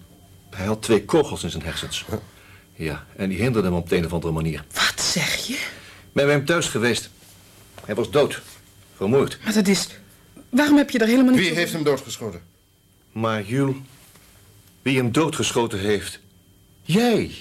[0.50, 2.06] hij had twee kogels in zijn hersens.
[2.76, 4.66] Ja, en die hinderden hem op de een of andere manier.
[4.74, 5.54] Wat zeg je?
[5.54, 7.10] Ik ben bij hem thuis geweest.
[7.86, 8.42] Hij was dood.
[8.96, 9.38] Vermoord.
[9.44, 9.88] Maar dat is...
[10.50, 11.40] Waarom heb je er helemaal niet...
[11.40, 12.42] Wie over- heeft hem doodgeschoten?
[13.13, 13.76] Maar Jules,
[14.82, 16.19] wie hem doodgeschoten heeft?
[16.82, 17.36] Jij,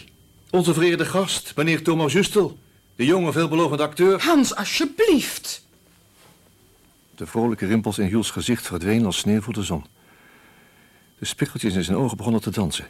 [0.50, 2.58] onze vereerde gast, meneer Thomas Justel.
[2.96, 4.22] De jonge, veelbelovende acteur.
[4.22, 5.66] Hans, alsjeblieft.
[7.14, 9.84] De vrolijke rimpels in Jules gezicht verdwenen als sneeuw voor de zon.
[11.18, 12.86] De spikkeltjes in zijn ogen begonnen te dansen.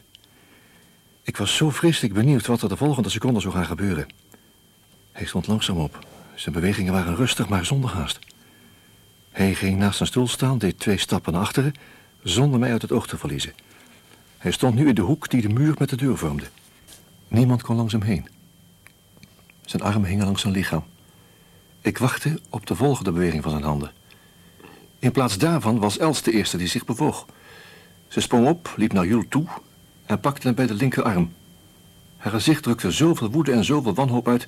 [1.23, 4.07] Ik was zo vreselijk benieuwd wat er de volgende seconde zou gaan gebeuren.
[5.11, 6.07] Hij stond langzaam op.
[6.35, 8.19] Zijn bewegingen waren rustig, maar zonder haast.
[9.31, 11.73] Hij ging naast zijn stoel staan, deed twee stappen naar achteren,
[12.23, 13.53] zonder mij uit het oog te verliezen.
[14.37, 16.45] Hij stond nu in de hoek die de muur met de deur vormde.
[17.27, 18.27] Niemand kon langs hem heen.
[19.61, 20.83] Zijn armen hingen langs zijn lichaam.
[21.81, 23.91] Ik wachtte op de volgende beweging van zijn handen.
[24.99, 27.25] In plaats daarvan was Els de eerste die zich bewoog.
[28.07, 29.45] Ze sprong op, liep naar Jules toe
[30.05, 31.33] en pakte hem bij de linkerarm.
[32.17, 34.47] Haar gezicht drukte zoveel woede en zoveel wanhoop uit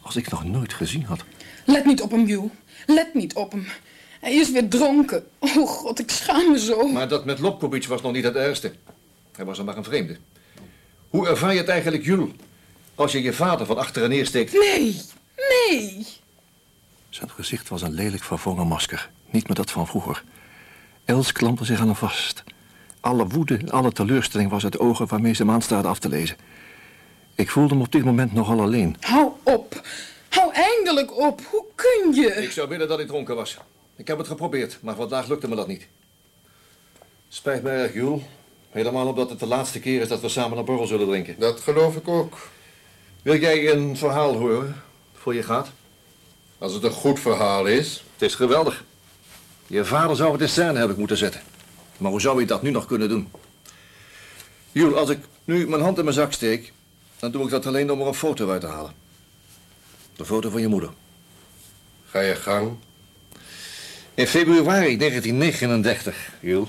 [0.00, 1.24] als ik nog nooit gezien had.
[1.64, 2.50] Let niet op hem, Jules.
[2.86, 3.66] Let niet op hem.
[4.20, 5.26] Hij is weer dronken.
[5.38, 6.88] Oh god, ik schaam me zo.
[6.88, 8.72] Maar dat met Lobkovic was nog niet het ergste.
[9.32, 10.16] Hij was er maar een vreemde.
[11.08, 12.30] Hoe ervaar je het eigenlijk, Jules,
[12.94, 14.52] als je je vader van achteren neersteekt?
[14.52, 15.00] Nee,
[15.36, 16.06] nee.
[17.08, 20.24] Zijn gezicht was een lelijk verwrongen masker, niet meer dat van vroeger.
[21.04, 22.44] Els klampte zich aan hem vast.
[23.00, 26.36] Alle woede, alle teleurstelling was uit de ogen waarmee ze hem aanstaarde af te lezen.
[27.34, 28.96] Ik voelde me op dit moment nogal alleen.
[29.00, 29.82] Hou op.
[30.28, 31.40] Hou eindelijk op.
[31.50, 32.42] Hoe kun je?
[32.42, 33.56] Ik zou willen dat ik dronken was.
[33.98, 35.86] Ik heb het geprobeerd, maar vandaag lukte me dat niet.
[37.28, 38.22] Spijt me erg, Jules.
[38.70, 41.38] Helemaal omdat het de laatste keer is dat we samen een borrel zullen drinken.
[41.38, 42.38] Dat geloof ik ook.
[43.22, 44.82] Wil jij een verhaal horen
[45.14, 45.68] voor je gaat?
[46.58, 48.04] Als het een goed verhaal is.
[48.12, 48.84] Het is geweldig.
[49.66, 51.40] Je vader zou het in scène hebben moeten zetten.
[51.96, 53.30] Maar hoe zou je dat nu nog kunnen doen?
[54.72, 56.72] Jules, als ik nu mijn hand in mijn zak steek...
[57.18, 58.92] dan doe ik dat alleen om er een foto uit te halen.
[60.16, 60.90] De foto van je moeder.
[62.06, 62.76] Ga je gang.
[64.18, 66.68] In februari 1939, Jules,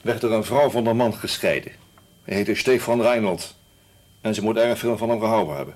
[0.00, 1.72] werd er een vrouw van een man gescheiden.
[2.24, 3.54] Hij heette Stefan Reinhold.
[4.20, 5.74] En ze moet erg veel van hem gehouden hebben.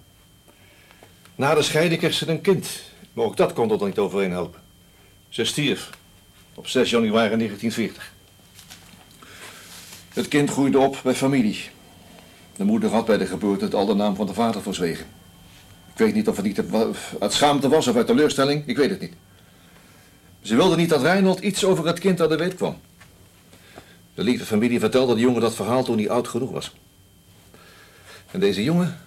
[1.34, 2.82] Na de scheiding kreeg ze een kind.
[3.12, 4.60] Maar ook dat kon er niet overheen helpen.
[5.28, 5.90] Ze stierf
[6.54, 8.12] op 6 januari 1940.
[10.08, 11.58] Het kind groeide op bij familie.
[12.56, 15.06] De moeder had bij de geboorte het al de naam van de vader verzwegen.
[15.92, 16.62] Ik weet niet of het niet
[17.20, 19.14] uit schaamte was of uit teleurstelling, ik weet het niet.
[20.46, 22.80] Ze wilde niet dat Reinhold iets over het kind aan de weet kwam.
[24.14, 26.74] De lieve familie vertelde de jongen dat verhaal toen hij oud genoeg was.
[28.30, 29.00] En deze jongen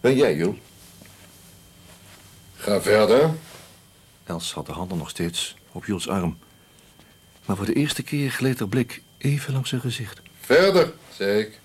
[0.00, 0.58] ben jij, Jul.
[2.56, 3.30] Ga verder.
[4.24, 6.38] Els had de handen nog steeds op Jules arm.
[7.44, 10.20] Maar voor de eerste keer gleed haar blik even langs zijn gezicht.
[10.40, 11.60] Verder, zei ik.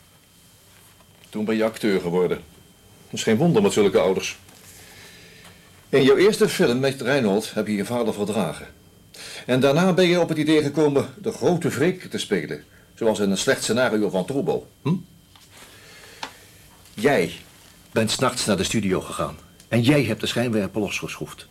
[1.30, 2.38] Toen ben je acteur geworden.
[3.10, 4.38] Dat is geen wonder met zulke ouders.
[5.94, 8.68] In jouw eerste film met Reinhold heb je je vader verdragen.
[9.46, 12.64] En daarna ben je op het idee gekomen de grote wreek te spelen.
[12.94, 14.68] Zoals in een slecht scenario van Trobo.
[14.82, 14.94] Hm?
[16.94, 17.32] Jij
[17.92, 19.38] bent s'nachts naar de studio gegaan.
[19.68, 21.48] En jij hebt de schijnwerper losgeschroefd.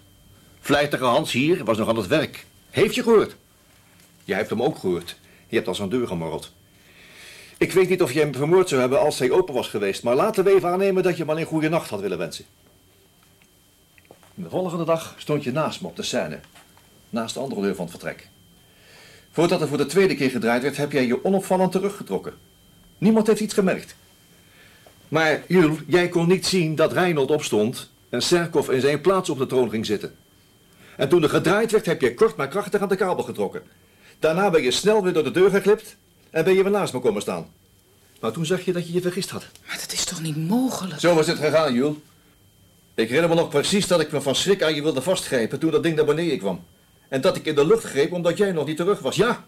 [0.60, 2.46] Vlijtige Hans hier was nog aan het werk.
[2.70, 3.36] Heeft je gehoord?
[4.24, 5.16] Jij hebt hem ook gehoord.
[5.48, 6.52] Je hebt als een deur gemorreld.
[7.58, 10.14] Ik weet niet of je hem vermoord zou hebben als hij open was geweest, maar
[10.14, 12.44] laten we even aannemen dat je hem alleen goede nacht had willen wensen.
[14.42, 16.40] De volgende dag stond je naast me op de scène,
[17.10, 18.28] naast de andere deur van het vertrek.
[19.30, 22.34] Voordat er voor de tweede keer gedraaid werd, heb jij je onopvallend teruggetrokken.
[22.98, 23.94] Niemand heeft iets gemerkt.
[25.08, 29.38] Maar Jules, jij kon niet zien dat Reinhold opstond en Serkov in zijn plaats op
[29.38, 30.14] de troon ging zitten.
[30.96, 33.62] En toen er gedraaid werd, heb je kort maar krachtig aan de kabel getrokken.
[34.18, 35.96] Daarna ben je snel weer door de deur geklipt
[36.30, 37.46] en ben je weer naast me komen staan.
[38.20, 39.46] Maar toen zag je dat je je vergist had.
[39.66, 41.00] Maar dat is toch niet mogelijk?
[41.00, 41.96] Zo was het gegaan, Jules.
[42.94, 45.70] Ik herinner me nog precies dat ik me van schrik aan je wilde vastgrijpen toen
[45.70, 46.64] dat ding naar beneden kwam.
[47.08, 49.46] En dat ik in de lucht greep omdat jij nog niet terug was, ja.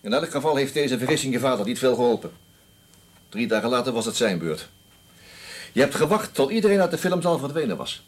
[0.00, 2.30] In elk geval heeft deze vergissing je vader niet veel geholpen.
[3.28, 4.68] Drie dagen later was het zijn beurt.
[5.72, 8.06] Je hebt gewacht tot iedereen uit de filmzaal verdwenen was.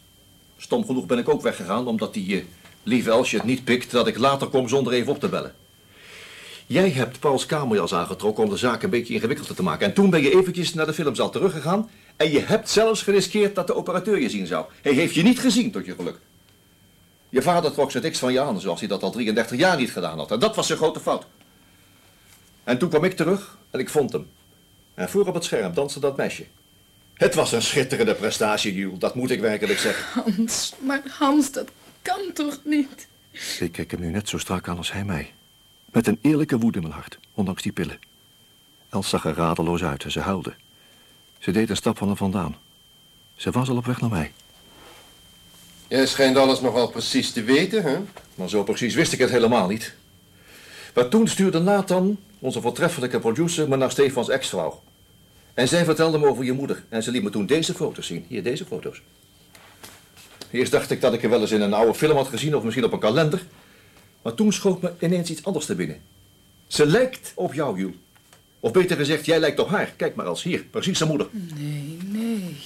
[0.57, 2.43] Stom genoeg ben ik ook weggegaan omdat die uh,
[2.83, 5.53] lieve Elsje het niet pikt dat ik later kom zonder even op te bellen.
[6.65, 9.85] Jij hebt Pauls kamerjas aangetrokken om de zaak een beetje ingewikkelder te maken.
[9.87, 11.89] En toen ben je eventjes naar de filmzaal teruggegaan.
[12.15, 14.65] En je hebt zelfs geriskeerd dat de operateur je zien zou.
[14.81, 16.19] Hij heeft je niet gezien, tot je geluk.
[17.29, 19.91] Je vader trok zijn niks van je aan, zoals hij dat al 33 jaar niet
[19.91, 20.31] gedaan had.
[20.31, 21.25] En dat was zijn grote fout.
[22.63, 24.29] En toen kwam ik terug en ik vond hem.
[24.93, 26.45] En voor op het scherm danste dat meisje.
[27.13, 28.99] Het was een schitterende prestatie, Jules.
[28.99, 30.23] Dat moet ik werkelijk zeggen.
[30.35, 31.69] Hans, maar Hans, dat
[32.01, 33.07] kan toch niet?
[33.59, 35.33] Ik kijk hem nu net zo strak aan als hij mij.
[35.91, 37.99] Met een eerlijke woede in mijn hart, ondanks die pillen.
[38.89, 40.53] Els zag er radeloos uit en ze huilde.
[41.41, 42.55] Ze deed een stap van hem vandaan.
[43.35, 44.31] Ze was al op weg naar mij.
[45.87, 47.97] Jij schijnt alles nog wel precies te weten, hè?
[48.35, 49.93] Maar zo precies wist ik het helemaal niet.
[50.93, 54.81] Maar toen stuurde Nathan, onze voortreffelijke producer, me naar Stefans ex-vrouw.
[55.53, 56.83] En zij vertelde me over je moeder.
[56.89, 58.25] En ze liet me toen deze foto's zien.
[58.27, 59.01] Hier, deze foto's.
[60.51, 62.63] Eerst dacht ik dat ik er wel eens in een oude film had gezien of
[62.63, 63.45] misschien op een kalender.
[64.21, 66.01] Maar toen schoot me ineens iets anders te binnen.
[66.67, 67.95] Ze lijkt op jou, Jules.
[68.63, 69.93] Of beter gezegd, jij lijkt op haar.
[69.95, 71.27] Kijk maar als hier, precies zijn moeder.
[71.31, 72.57] Nee, nee.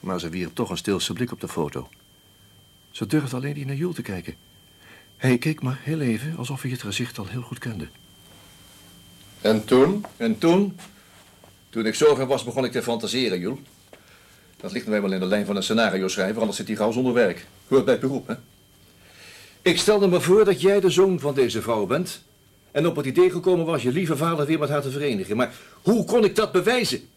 [0.00, 1.88] Maar ze wierp toch een stilse blik op de foto.
[2.90, 4.34] Ze durfde alleen niet naar Jules te kijken.
[5.16, 7.88] Hij keek maar heel even alsof hij het gezicht al heel goed kende.
[9.40, 10.04] En toen?
[10.16, 10.78] En toen?
[11.70, 13.58] Toen ik zover was, begon ik te fantaseren, Jules.
[14.56, 16.92] Dat ligt nu eenmaal in de lijn van een scenario schrijver, anders zit hij gauw
[16.92, 17.46] zonder werk.
[17.68, 18.34] Hoort bij het beroep, hè?
[19.62, 22.22] Ik stelde me voor dat jij de zoon van deze vrouw bent.
[22.72, 25.36] En op het idee gekomen was je lieve vader weer met haar te verenigen.
[25.36, 27.08] Maar hoe kon ik dat bewijzen?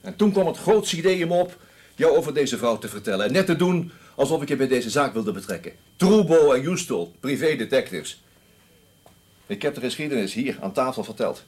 [0.00, 1.56] En toen kwam het grootste idee in me op
[1.94, 3.26] jou over deze vrouw te vertellen.
[3.26, 5.72] En net te doen alsof ik je bij deze zaak wilde betrekken.
[5.96, 8.22] Trubo en Justel, privé-detectives.
[9.46, 11.44] Ik heb de geschiedenis hier aan tafel verteld.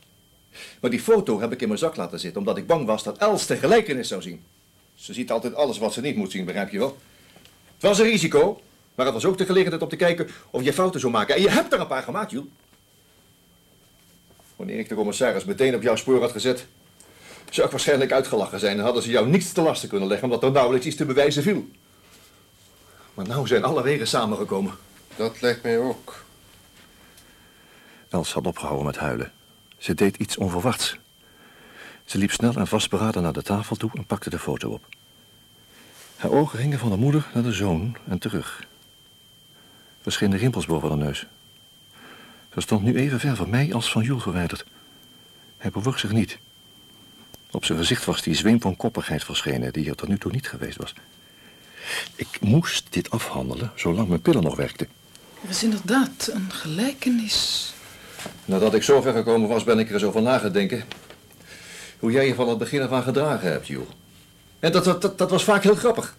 [0.81, 3.19] Maar die foto heb ik in mijn zak laten zitten, omdat ik bang was dat
[3.19, 4.43] Els de gelijkenis zou zien.
[4.95, 6.99] Ze ziet altijd alles wat ze niet moet zien, begrijp je wel?
[7.75, 8.61] Het was een risico,
[8.95, 11.35] maar het was ook de gelegenheid om te kijken of je fouten zou maken.
[11.35, 12.49] En je hebt er een paar gemaakt, Jules.
[14.61, 16.67] Wanneer ik de commissaris meteen op jouw spoor had gezet,
[17.51, 20.43] zou ik waarschijnlijk uitgelachen zijn en hadden ze jou niets te lasten kunnen leggen, omdat
[20.43, 21.69] er nauwelijks iets te bewijzen viel.
[23.15, 24.73] Maar nou zijn alle wegen samengekomen.
[25.17, 26.25] Dat lijkt mij ook.
[28.09, 29.33] Els had opgehouden met huilen.
[29.79, 30.99] Ze deed iets onverwachts.
[32.05, 34.87] Ze liep snel en vastberaden naar de tafel toe en pakte de foto op.
[36.17, 38.67] Haar ogen gingen van de moeder naar de zoon en terug.
[40.01, 41.27] Verschillende rimpels boven haar neus.
[42.55, 44.65] Ze stond nu even ver van mij als van Jules verwijderd.
[45.57, 46.39] Hij bewoog zich niet.
[47.51, 50.49] Op zijn gezicht was die zweem van koppigheid verschenen die er tot nu toe niet
[50.49, 50.95] geweest was.
[52.15, 54.89] Ik moest dit afhandelen zolang mijn pillen nog werkten.
[55.43, 57.73] Er is inderdaad een gelijkenis.
[58.45, 60.85] Nadat ik zo ver gekomen was, ben ik er eens over nagedenken.
[61.99, 63.89] Hoe jij je van het begin af aan gedragen hebt, Jules.
[64.59, 66.17] En dat, dat, dat, dat was vaak heel grappig.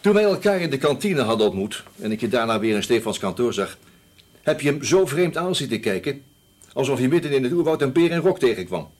[0.00, 1.82] Toen wij elkaar in de kantine hadden ontmoet...
[2.00, 3.76] en ik je daarna weer in Stefans kantoor zag...
[4.44, 6.22] heb je hem zo vreemd aan zitten kijken...
[6.74, 8.90] Alsof je midden in het oerwoud een beer in rok tegenkwam.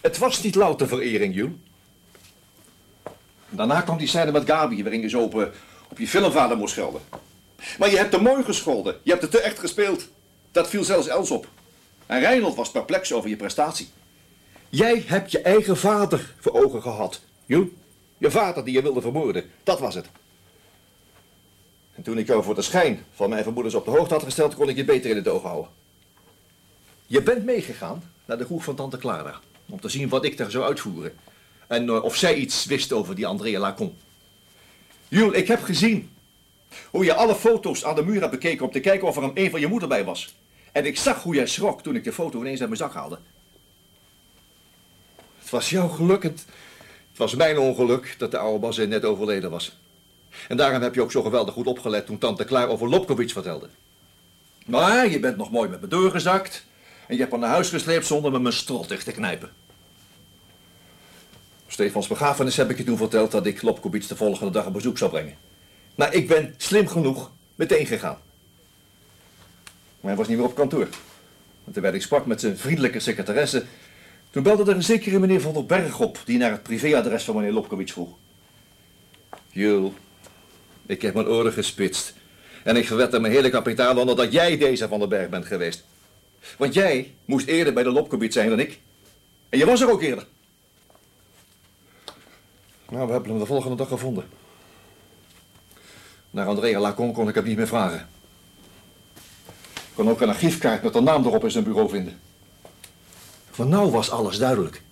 [0.00, 1.52] Het was niet louter verering, Jules.
[3.48, 5.46] Daarna kwam die scène met Gabi, waarin je zo op, eh,
[5.88, 7.00] op je filmvader moest schelden.
[7.78, 8.96] Maar je hebt te mooi gescholden.
[9.02, 10.08] Je hebt het te echt gespeeld.
[10.50, 11.48] Dat viel zelfs Els op.
[12.06, 13.88] En Reinhold was perplex over je prestatie.
[14.68, 17.68] Jij hebt je eigen vader voor ogen gehad, Jules.
[18.18, 19.50] Je vader die je wilde vermoorden.
[19.64, 20.06] Dat was het.
[21.94, 24.54] En toen ik jou voor de schijn van mijn vermoedens op de hoogte had gesteld,
[24.54, 25.70] kon ik je beter in het oog houden.
[27.06, 29.40] Je bent meegegaan naar de groep van tante Clara.
[29.68, 31.12] Om te zien wat ik daar zou uitvoeren.
[31.66, 33.96] En eh, of zij iets wist over die Andrea Lacon.
[35.08, 36.10] Jules, ik heb gezien
[36.90, 39.50] hoe je alle foto's aan de muur hebt bekeken om te kijken of er een,
[39.50, 40.34] van je moeder bij was.
[40.72, 43.18] En ik zag hoe jij schrok toen ik de foto ineens uit mijn zak haalde.
[45.38, 46.22] Het was jouw geluk.
[46.22, 46.44] Het,
[47.08, 49.76] het was mijn ongeluk dat de oude Bazin net overleden was.
[50.48, 53.68] En daarom heb je ook zo geweldig goed opgelet toen tante Klaar over Lopkowitz vertelde.
[54.66, 56.66] Maar je bent nog mooi met me doorgezakt.
[57.06, 59.50] En je hebt me naar huis gesleept zonder me mijn strot dicht te knijpen.
[61.66, 64.98] Stefans begrafenis heb ik je toen verteld dat ik Lopkowitz de volgende dag een bezoek
[64.98, 65.36] zou brengen.
[65.94, 68.18] Nou, ik ben slim genoeg meteen gegaan.
[70.00, 70.88] Maar hij was niet meer op kantoor.
[71.64, 73.64] En terwijl ik sprak met zijn vriendelijke secretaresse,
[74.30, 77.34] toen belde er een zekere meneer Van der Berg op, die naar het privéadres van
[77.34, 78.10] meneer Lopkowitz vroeg.
[79.50, 79.94] Jul,
[80.92, 82.14] ik heb mijn oren gespitst.
[82.64, 85.46] En ik verwed er mijn hele kapitaal onder dat jij deze Van der Berg bent
[85.46, 85.84] geweest.
[86.58, 88.80] Want jij moest eerder bij de Lopkowitz zijn dan ik.
[89.48, 90.26] En je was er ook eerder.
[92.88, 94.24] Nou, we hebben hem de volgende dag gevonden.
[96.30, 98.08] Naar Andrea Lacon kon ik hem niet meer vragen.
[99.74, 102.20] Ik kon ook een archiefkaart met een naam erop in zijn bureau vinden.
[103.50, 104.82] Van nou was alles duidelijk.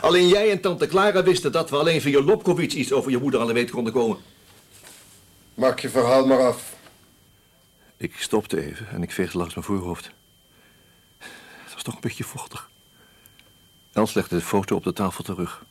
[0.00, 3.40] Alleen jij en tante Clara wisten dat we alleen via Lopkowitz iets over je moeder
[3.40, 4.16] aan de weet konden komen.
[5.54, 6.76] Maak je verhaal maar af.
[7.96, 10.10] Ik stopte even en ik veegde langs mijn voorhoofd.
[11.64, 12.70] Het was toch een beetje vochtig.
[13.92, 15.64] Els legde de foto op de tafel terug.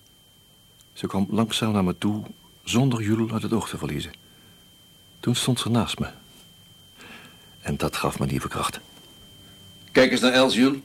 [0.93, 2.23] Ze kwam langzaam naar me toe,
[2.63, 4.11] zonder Jules uit het oog te verliezen.
[5.19, 6.09] Toen stond ze naast me.
[7.61, 8.79] En dat gaf me nieuwe kracht.
[9.91, 10.79] Kijk eens naar Els, Jules.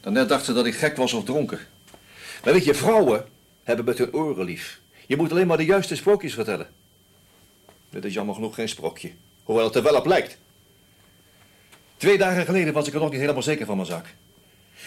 [0.00, 1.58] Daarnet dacht ze dat ik gek was of dronken.
[2.44, 3.28] Maar weet je, vrouwen
[3.62, 4.80] hebben met hun oren lief.
[5.06, 6.68] Je moet alleen maar de juiste sprookjes vertellen.
[7.90, 9.12] Dit is jammer genoeg geen sprookje.
[9.42, 10.38] Hoewel het er wel op lijkt.
[11.96, 14.14] Twee dagen geleden was ik er nog niet helemaal zeker van mijn zaak.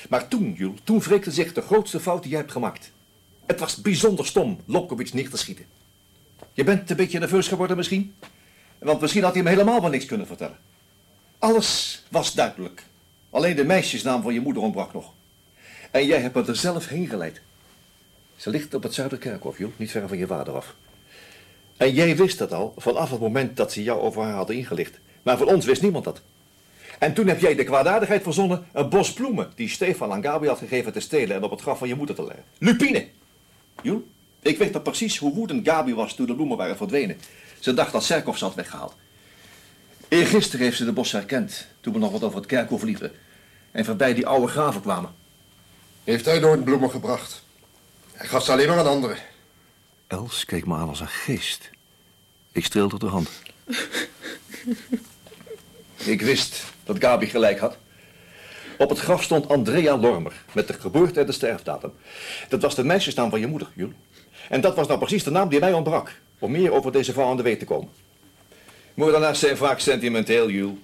[0.10, 2.92] Maar toen, Jules, toen wreekte zich de grootste fout die jij hebt gemaakt.
[3.46, 5.66] Het was bijzonder stom Lopkowitz neer te schieten.
[6.54, 8.16] Je bent een beetje nerveus geworden misschien?
[8.78, 10.58] Want misschien had hij hem helemaal wel niks kunnen vertellen.
[11.40, 12.84] Alles was duidelijk.
[13.30, 15.14] Alleen de meisjesnaam van je moeder ontbrak nog.
[15.92, 17.42] En jij hebt me er zelf heen geleid.
[18.36, 20.76] Ze ligt op het Zuiderkerkhof, joh, niet ver van je vader af.
[21.78, 25.00] En jij wist dat al vanaf het moment dat ze jou over haar hadden ingelicht.
[25.24, 26.22] Maar van ons wist niemand dat.
[27.00, 30.58] En toen heb jij de kwaadaardigheid verzonnen een bos bloemen die Stefan aan Gabi had
[30.58, 32.44] gegeven te stelen en op het graf van je moeder te leggen.
[32.58, 33.08] Lupine!
[33.82, 34.04] Joh,
[34.42, 37.18] ik weet nog precies hoe woedend Gabi was toen de bloemen waren verdwenen.
[37.60, 38.96] Ze dacht dat Serkov ze had weggehaald.
[40.08, 43.12] Eergisteren heeft ze de bos herkend, toen we nog wat over het kerkhof liepen.
[43.72, 45.12] En voorbij die oude graven kwamen.
[46.04, 47.44] Heeft hij nooit bloemen gebracht?
[48.12, 49.18] Hij gaf ze alleen maar aan anderen.
[50.14, 51.70] Els keek me aan als een geest.
[52.52, 53.30] Ik streelde de hand.
[56.14, 57.78] ik wist dat Gabi gelijk had.
[58.78, 61.94] Op het graf stond Andrea Lormer, met de geboorte en de sterfdatum.
[62.50, 63.94] Dat was de meisjesnaam van je moeder, Jules.
[64.50, 67.30] En dat was nou precies de naam die mij ontbrak, om meer over deze vrouw
[67.30, 67.90] aan de weet te komen.
[68.94, 70.78] Moordenaars zijn vaak sentimenteel, Jules.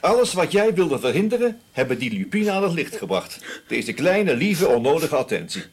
[0.00, 3.38] Alles wat jij wilde verhinderen, hebben die Lupine aan het licht gebracht.
[3.68, 5.64] Deze kleine, lieve, onnodige attentie.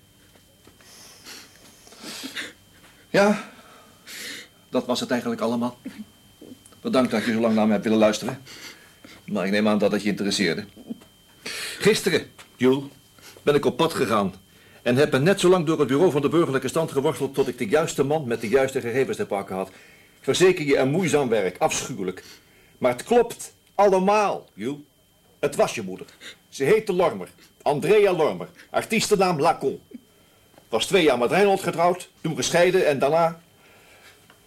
[3.14, 3.44] Ja,
[4.70, 5.78] dat was het eigenlijk allemaal.
[6.82, 8.42] Bedankt dat je zo lang naar me hebt willen luisteren.
[9.26, 10.66] Maar ik neem aan dat het je interesseerde.
[11.80, 12.84] Gisteren, Jules,
[13.42, 14.34] ben ik op pad gegaan.
[14.82, 17.34] En heb me net zo lang door het bureau van de burgerlijke stand geworsteld...
[17.34, 19.72] tot ik de juiste man met de juiste gegevens te pakken had.
[20.22, 22.24] Verzeker je een moeizaam werk, afschuwelijk.
[22.78, 24.80] Maar het klopt allemaal, Jules.
[25.40, 26.08] Het was je moeder.
[26.50, 27.30] Ze heette Lormer.
[27.62, 28.50] Andrea Lormer.
[28.70, 29.82] Artiestennaam Lacon.
[30.74, 33.40] Was twee jaar met Reinhold getrouwd, toen gescheiden en daarna...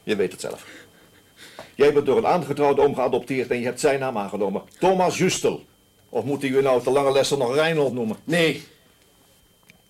[0.03, 0.67] Je weet het zelf.
[1.75, 4.63] Jij bent door een aangetrouwde oom geadopteerd en je hebt zijn naam aangenomen.
[4.79, 5.65] Thomas Justel.
[6.09, 8.17] Of moeten jullie nou te lange lessen nog Reinhold noemen?
[8.25, 8.67] Nee.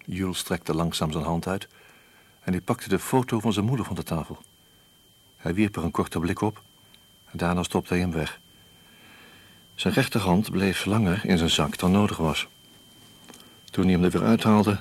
[0.05, 1.69] Jules strekte langzaam zijn hand uit
[2.43, 4.39] en hij pakte de foto van zijn moeder van de tafel.
[5.37, 6.63] Hij wierp er een korte blik op
[7.31, 8.41] en daarna stopte hij hem weg.
[9.75, 12.47] Zijn rechterhand bleef langer in zijn zak dan nodig was.
[13.71, 14.79] Toen hij hem er weer uithaalde,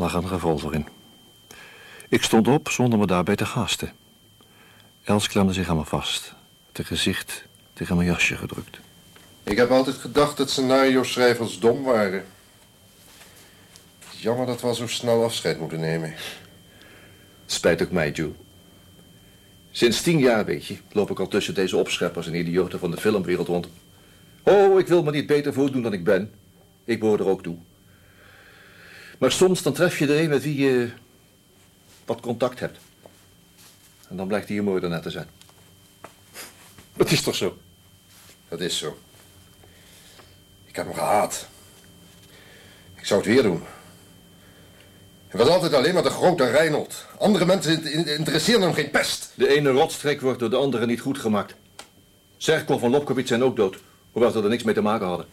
[0.00, 0.86] lag een revolver in.
[2.08, 3.92] Ik stond op zonder me daarbij te gasten.
[5.02, 6.34] Els klemde zich aan me vast,
[6.72, 8.80] het gezicht tegen mijn jasje gedrukt.
[9.42, 12.24] Ik heb altijd gedacht dat scenario-schrijvers dom waren.
[14.10, 16.14] Jammer dat we al zo snel afscheid moeten nemen.
[17.46, 18.34] Spijt ook mij, Jules.
[19.70, 22.96] Sinds tien jaar, weet je, loop ik al tussen deze opscheppers en idioten van de
[22.96, 23.68] filmwereld rond.
[24.42, 26.32] Oh, ik wil me niet beter voordoen dan ik ben.
[26.84, 27.56] Ik behoor er ook toe.
[29.20, 30.90] Maar soms dan tref je er een met wie je
[32.04, 32.78] wat contact hebt.
[34.08, 35.28] En dan blijkt hij mooi net te zijn.
[36.96, 37.58] Dat is toch zo?
[38.48, 38.98] Dat is zo.
[40.66, 41.46] Ik heb hem gehaat.
[42.94, 43.62] Ik zou het weer doen.
[45.28, 47.06] Het was altijd alleen maar de grote Reinhold.
[47.18, 49.32] Andere mensen in- in- interesseren hem geen pest.
[49.34, 51.54] De ene rotstreek wordt door de andere niet goed gemaakt.
[52.36, 53.78] Serkel van Lopkowitz zijn ook dood,
[54.12, 55.26] hoewel ze er niks mee te maken hadden.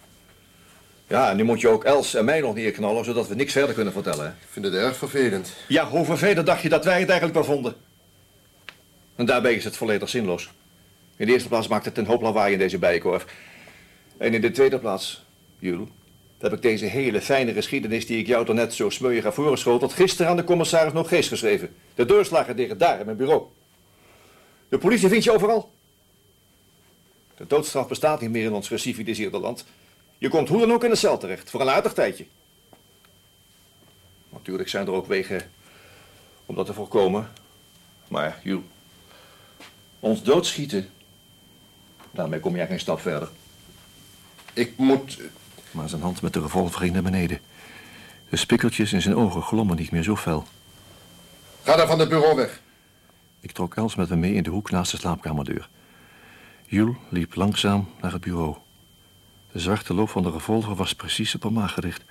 [1.07, 3.75] Ja, en nu moet je ook Els en mij nog neerknallen, zodat we niks verder
[3.75, 4.25] kunnen vertellen.
[4.25, 4.31] Hè?
[4.31, 5.53] Ik vind het erg vervelend.
[5.67, 7.75] Ja, hoe vervelend dacht je dat wij het eigenlijk wel vonden?
[9.15, 10.49] En daarbij is het volledig zinloos.
[11.15, 13.25] In de eerste plaats maakt het een hoop lawaai in deze bijenkorf.
[14.17, 15.25] En in de tweede plaats,
[15.59, 15.87] Jules,
[16.37, 19.93] heb ik deze hele fijne geschiedenis die ik jou toch net zo smeuïg heb voorgeschoteld,
[19.93, 21.75] gisteren aan de commissaris nog geest geschreven.
[21.95, 23.43] De doorslagen liggen daar in mijn bureau.
[24.69, 25.71] De politie vindt je overal.
[27.37, 29.65] De doodstraf bestaat niet meer in ons geciviliseerde land.
[30.17, 32.25] Je komt hoe dan ook in de cel terecht, voor een aardig tijdje.
[34.29, 35.51] Natuurlijk zijn er ook wegen
[36.45, 37.29] om dat te voorkomen.
[38.07, 38.63] Maar, Jules,
[39.99, 40.89] ons doodschieten,
[42.11, 43.29] daarmee kom jij geen stap verder.
[44.53, 45.19] Ik moet...
[45.71, 47.39] Maar zijn hand met de revolver ging naar beneden.
[48.29, 50.45] De spikkeltjes in zijn ogen glommen niet meer zo fel.
[51.63, 52.61] Ga daar van het bureau weg.
[53.39, 55.69] Ik trok Els met me mee in de hoek naast de slaapkamerdeur.
[56.65, 58.57] Jules liep langzaam naar het bureau.
[59.57, 62.03] De zwarte loop van de revolver was precies op haar maag gericht.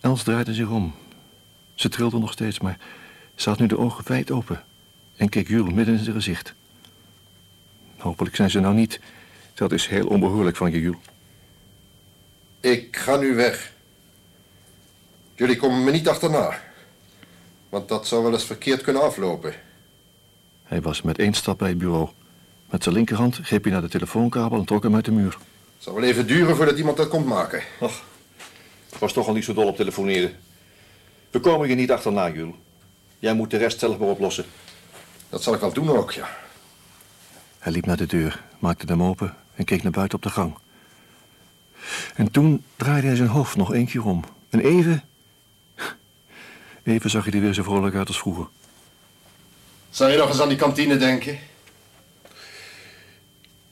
[0.00, 0.94] Els draaide zich om.
[1.74, 2.78] Ze trilde nog steeds, maar
[3.34, 4.64] ze had nu de ogen wijd open
[5.16, 6.54] en keek Jules midden in zijn gezicht.
[7.96, 9.00] Hopelijk zijn ze nou niet.
[9.54, 10.98] Dat is heel onbehoorlijk van je, Jules.
[12.60, 13.72] Ik ga nu weg.
[15.34, 16.60] Jullie komen me niet achterna.
[17.68, 19.54] Want dat zou wel eens verkeerd kunnen aflopen.
[20.62, 22.08] Hij was met één stap bij het bureau.
[22.70, 25.38] Met zijn linkerhand greep hij naar de telefoonkabel en trok hem uit de muur.
[25.76, 27.62] Het zal wel even duren voordat iemand dat komt maken.
[27.80, 28.02] Ach,
[28.92, 30.36] ik was toch al niet zo dol op telefoneren.
[31.30, 32.54] We komen je niet achterna, Jules.
[33.18, 34.44] Jij moet de rest zelf maar oplossen.
[35.28, 36.36] Dat zal ik wel doen ook, ja.
[37.58, 40.58] Hij liep naar de deur, maakte hem open en keek naar buiten op de gang.
[42.14, 44.24] En toen draaide hij zijn hoofd nog één keer om.
[44.50, 45.04] En even...
[46.82, 48.48] Even zag hij er weer zo vrolijk uit als vroeger.
[49.90, 51.38] Zal je nog eens aan die kantine denken?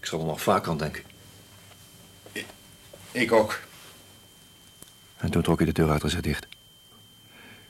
[0.01, 1.14] Ik zal er nog vaak aan denken.
[3.15, 3.61] Ik ook.
[5.17, 6.47] En toen trok hij de deur achter zich dicht.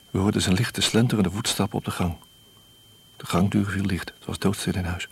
[0.09, 2.17] We hoorden zijn lichte slenterende voetstappen op de gang.
[3.17, 4.11] De gangdeur viel licht.
[4.15, 5.07] Het was doodstil in huis.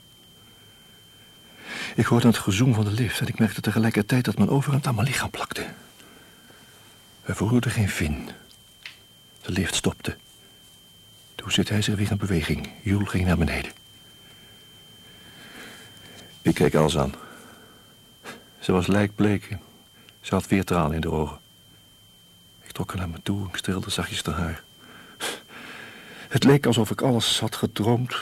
[1.96, 4.96] Ik hoorde het gezoem van de lift en ik merkte tegelijkertijd dat mijn overhemd aan
[4.96, 5.66] mijn lichaam plakte.
[7.22, 8.30] We verroerden geen vin.
[9.42, 10.18] De lift stopte.
[11.36, 12.70] Toen zette hij zich weer in beweging.
[12.82, 13.72] Jules ging naar beneden.
[16.42, 17.14] Ik keek Els aan.
[18.60, 19.58] Ze was lijkbleek.
[20.24, 21.38] Ze had weer tranen in de ogen.
[22.62, 24.64] Ik trok haar naar me toe en streelde zachtjes haar haar.
[26.30, 28.16] Het leek alsof ik alles had gedroomd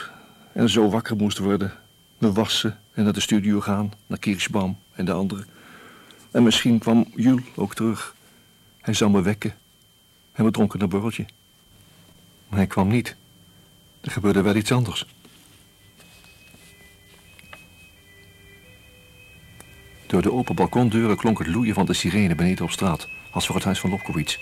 [0.52, 1.72] en zo wakker moest worden.
[2.18, 5.46] Me wassen en naar de studio gaan, naar Kirschbaum en de anderen.
[6.30, 8.14] En misschien kwam Jules ook terug.
[8.80, 9.54] Hij zou me wekken
[10.32, 11.26] en we dronken een borreltje.
[12.48, 13.16] Maar hij kwam niet.
[14.00, 15.06] Er gebeurde wel iets anders.
[20.12, 23.54] Door de open balkondeuren klonk het loeien van de sirene beneden op straat, als voor
[23.54, 24.38] het huis van Lopkowitz.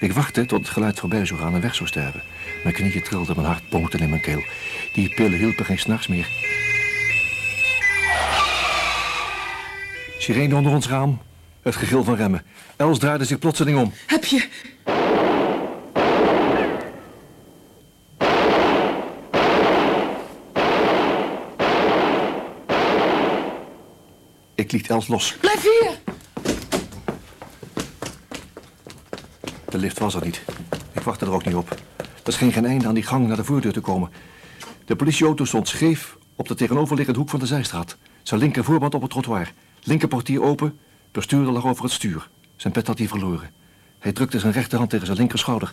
[0.00, 2.22] Ik wachtte tot het geluid voorbij zou gaan en weg zou sterven.
[2.62, 4.42] Mijn knieën trilden, mijn hart bonkte in mijn keel.
[4.92, 6.28] Die pillen hielpen geen s'nachts meer.
[10.18, 11.20] Sirene onder ons raam,
[11.62, 12.42] het gegil van remmen.
[12.76, 13.92] Els draaide zich plotseling om.
[14.06, 14.48] Heb je...
[24.66, 25.36] Ik liet Els los.
[25.40, 25.98] Blijf hier!
[29.68, 30.42] De lift was er niet.
[30.92, 31.78] Ik wachtte er ook niet op.
[32.24, 34.10] Er scheen geen einde aan die gang naar de voordeur te komen.
[34.84, 37.96] De politieauto stond scheef op de tegenoverliggende hoek van de zijstraat.
[38.22, 39.52] Zijn linker voorband op het trottoir.
[39.82, 40.78] Linkerportier open,
[41.12, 42.28] bestuurder lag over het stuur.
[42.56, 43.50] Zijn pet had hij verloren.
[43.98, 45.72] Hij drukte zijn rechterhand tegen zijn linkerschouder.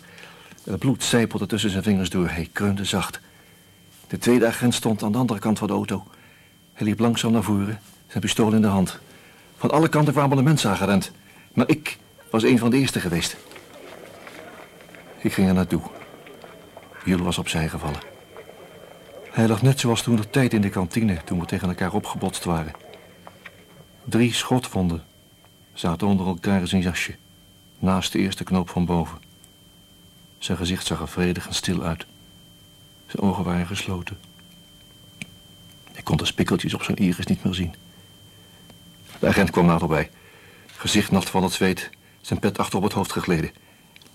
[0.63, 2.29] Het bloed zijpelde tussen zijn vingers door.
[2.29, 3.19] Hij kreunde zacht.
[4.07, 6.03] De tweede agent stond aan de andere kant van de auto.
[6.73, 7.79] Hij liep langzaam naar voren,
[8.13, 8.99] zijn pistool in de hand.
[9.57, 11.11] Van alle kanten kwamen de mensen aangerend.
[11.53, 11.97] Maar ik
[12.29, 13.37] was een van de eerste geweest.
[15.17, 15.81] Ik ging er naartoe.
[17.05, 17.99] Jules was opzij gevallen.
[19.31, 22.43] Hij lag net zoals toen de tijd in de kantine, toen we tegen elkaar opgebotst
[22.43, 22.71] waren.
[24.03, 25.03] Drie schotwonden,
[25.73, 27.15] zaten onder elkaar in zijn jasje,
[27.79, 29.17] naast de eerste knoop van boven.
[30.37, 32.05] Zijn gezicht zag er vredig en stil uit.
[33.05, 34.17] Zijn ogen waren gesloten.
[35.93, 37.75] Ik kon de spikkeltjes op zijn iris niet meer zien.
[39.23, 40.09] De agent kwam naderbij.
[40.77, 41.89] Gezicht nat van het zweet,
[42.21, 43.51] zijn pet achter op het hoofd gegleden.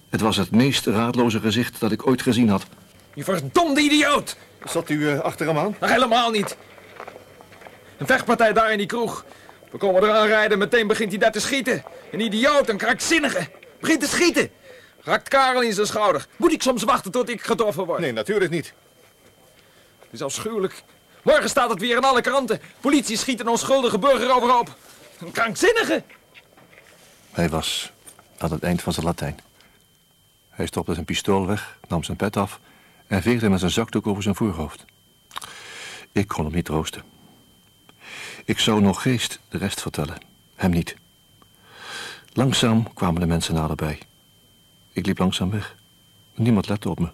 [0.09, 2.67] Het was het meest raadloze gezicht dat ik ooit gezien had.
[3.15, 4.37] Je verdomde idioot!
[4.65, 5.77] Zat u eh, achter hem aan?
[5.81, 6.57] Nog helemaal niet.
[7.99, 9.25] Een vechtpartij daar in die kroeg.
[9.71, 11.83] We komen eraan rijden, meteen begint hij daar te schieten.
[12.13, 13.49] Een idioot, een krankzinnige.
[13.81, 14.51] Begint te schieten.
[15.01, 16.27] Raakt Karel in zijn schouder.
[16.37, 18.01] Moet ik soms wachten tot ik getroffen word?
[18.01, 18.75] Nee, natuurlijk niet.
[20.01, 20.83] Het is afschuwelijk.
[21.23, 22.61] Morgen staat het weer in alle kranten.
[22.81, 24.77] Politie schiet een onschuldige burger overhoop.
[25.19, 26.05] Een krankzinnige.
[27.31, 27.93] Hij was
[28.39, 29.39] aan het eind van zijn Latijn.
[30.49, 32.61] Hij stopte zijn pistool weg, nam zijn pet af
[33.07, 34.85] en veegde met zijn zakdoek over zijn voorhoofd.
[36.13, 37.03] Ik kon hem niet troosten.
[38.45, 40.19] Ik zou nog geest de rest vertellen,
[40.55, 40.97] hem niet.
[42.33, 43.99] Langzaam kwamen de mensen naderbij.
[44.93, 45.77] Ik liep langzaam weg.
[46.35, 47.09] Niemand lette op me.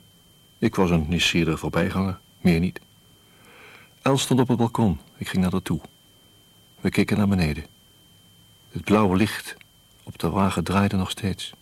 [0.58, 2.80] Ik was een nieuwsgierige voorbijganger, meer niet.
[4.02, 5.00] Els stond op het balkon.
[5.16, 5.80] Ik ging naar haar toe.
[6.80, 7.73] We keken naar beneden.
[8.74, 9.54] Het blauwe licht
[10.04, 11.52] op de wagen draaide nog steeds.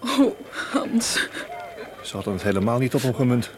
[0.00, 0.34] Oh,
[0.72, 1.28] Hans.
[2.02, 3.50] Ze hadden het helemaal niet op hem gemunt.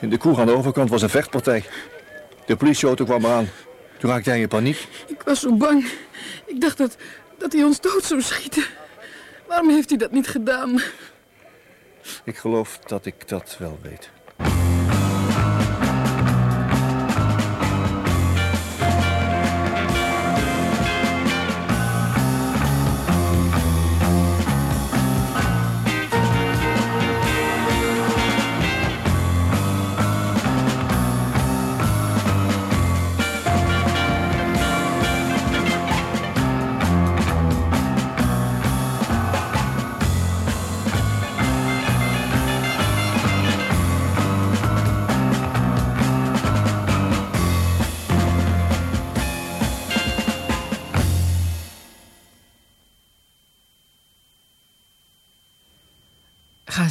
[0.00, 1.64] In de kroeg aan de overkant was een vechtpartij.
[2.46, 3.48] De politieauto kwam eraan.
[3.98, 4.88] Toen raakte hij in paniek.
[5.06, 5.90] Ik was zo bang.
[6.46, 6.96] Ik dacht dat,
[7.38, 8.64] dat hij ons dood zou schieten.
[9.46, 10.80] Waarom heeft hij dat niet gedaan?
[12.24, 14.10] Ik geloof dat ik dat wel weet.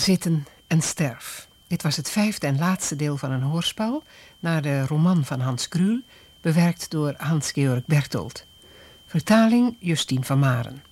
[0.06, 1.48] Zitten en sterf.
[1.68, 4.04] Dit was het vijfde en laatste deel van een hoorspel
[4.40, 6.02] naar de roman van Hans Krul,
[6.42, 8.46] bewerkt door Hans-Georg Bertolt.
[9.06, 10.84] Vertaling Justine van Maren.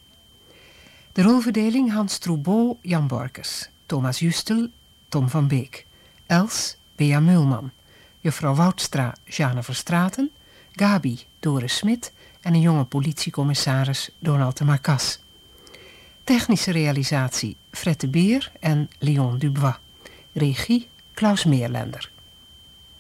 [1.12, 4.68] De rolverdeling Hans Troubeau, Jan Borkes, Thomas Justel,
[5.10, 5.86] Tom van Beek,
[6.26, 7.72] Els, Bea Meulman,
[8.20, 10.32] juffrouw Woudstra, Jeanne Verstraten,
[10.72, 15.20] Gabi, Doris Smit en een jonge politiecommissaris, Donald de Marcas.
[16.24, 19.80] Technische realisatie Fred de Beer en Leon Dubois.
[20.34, 22.13] Regie Klaus Meerlender.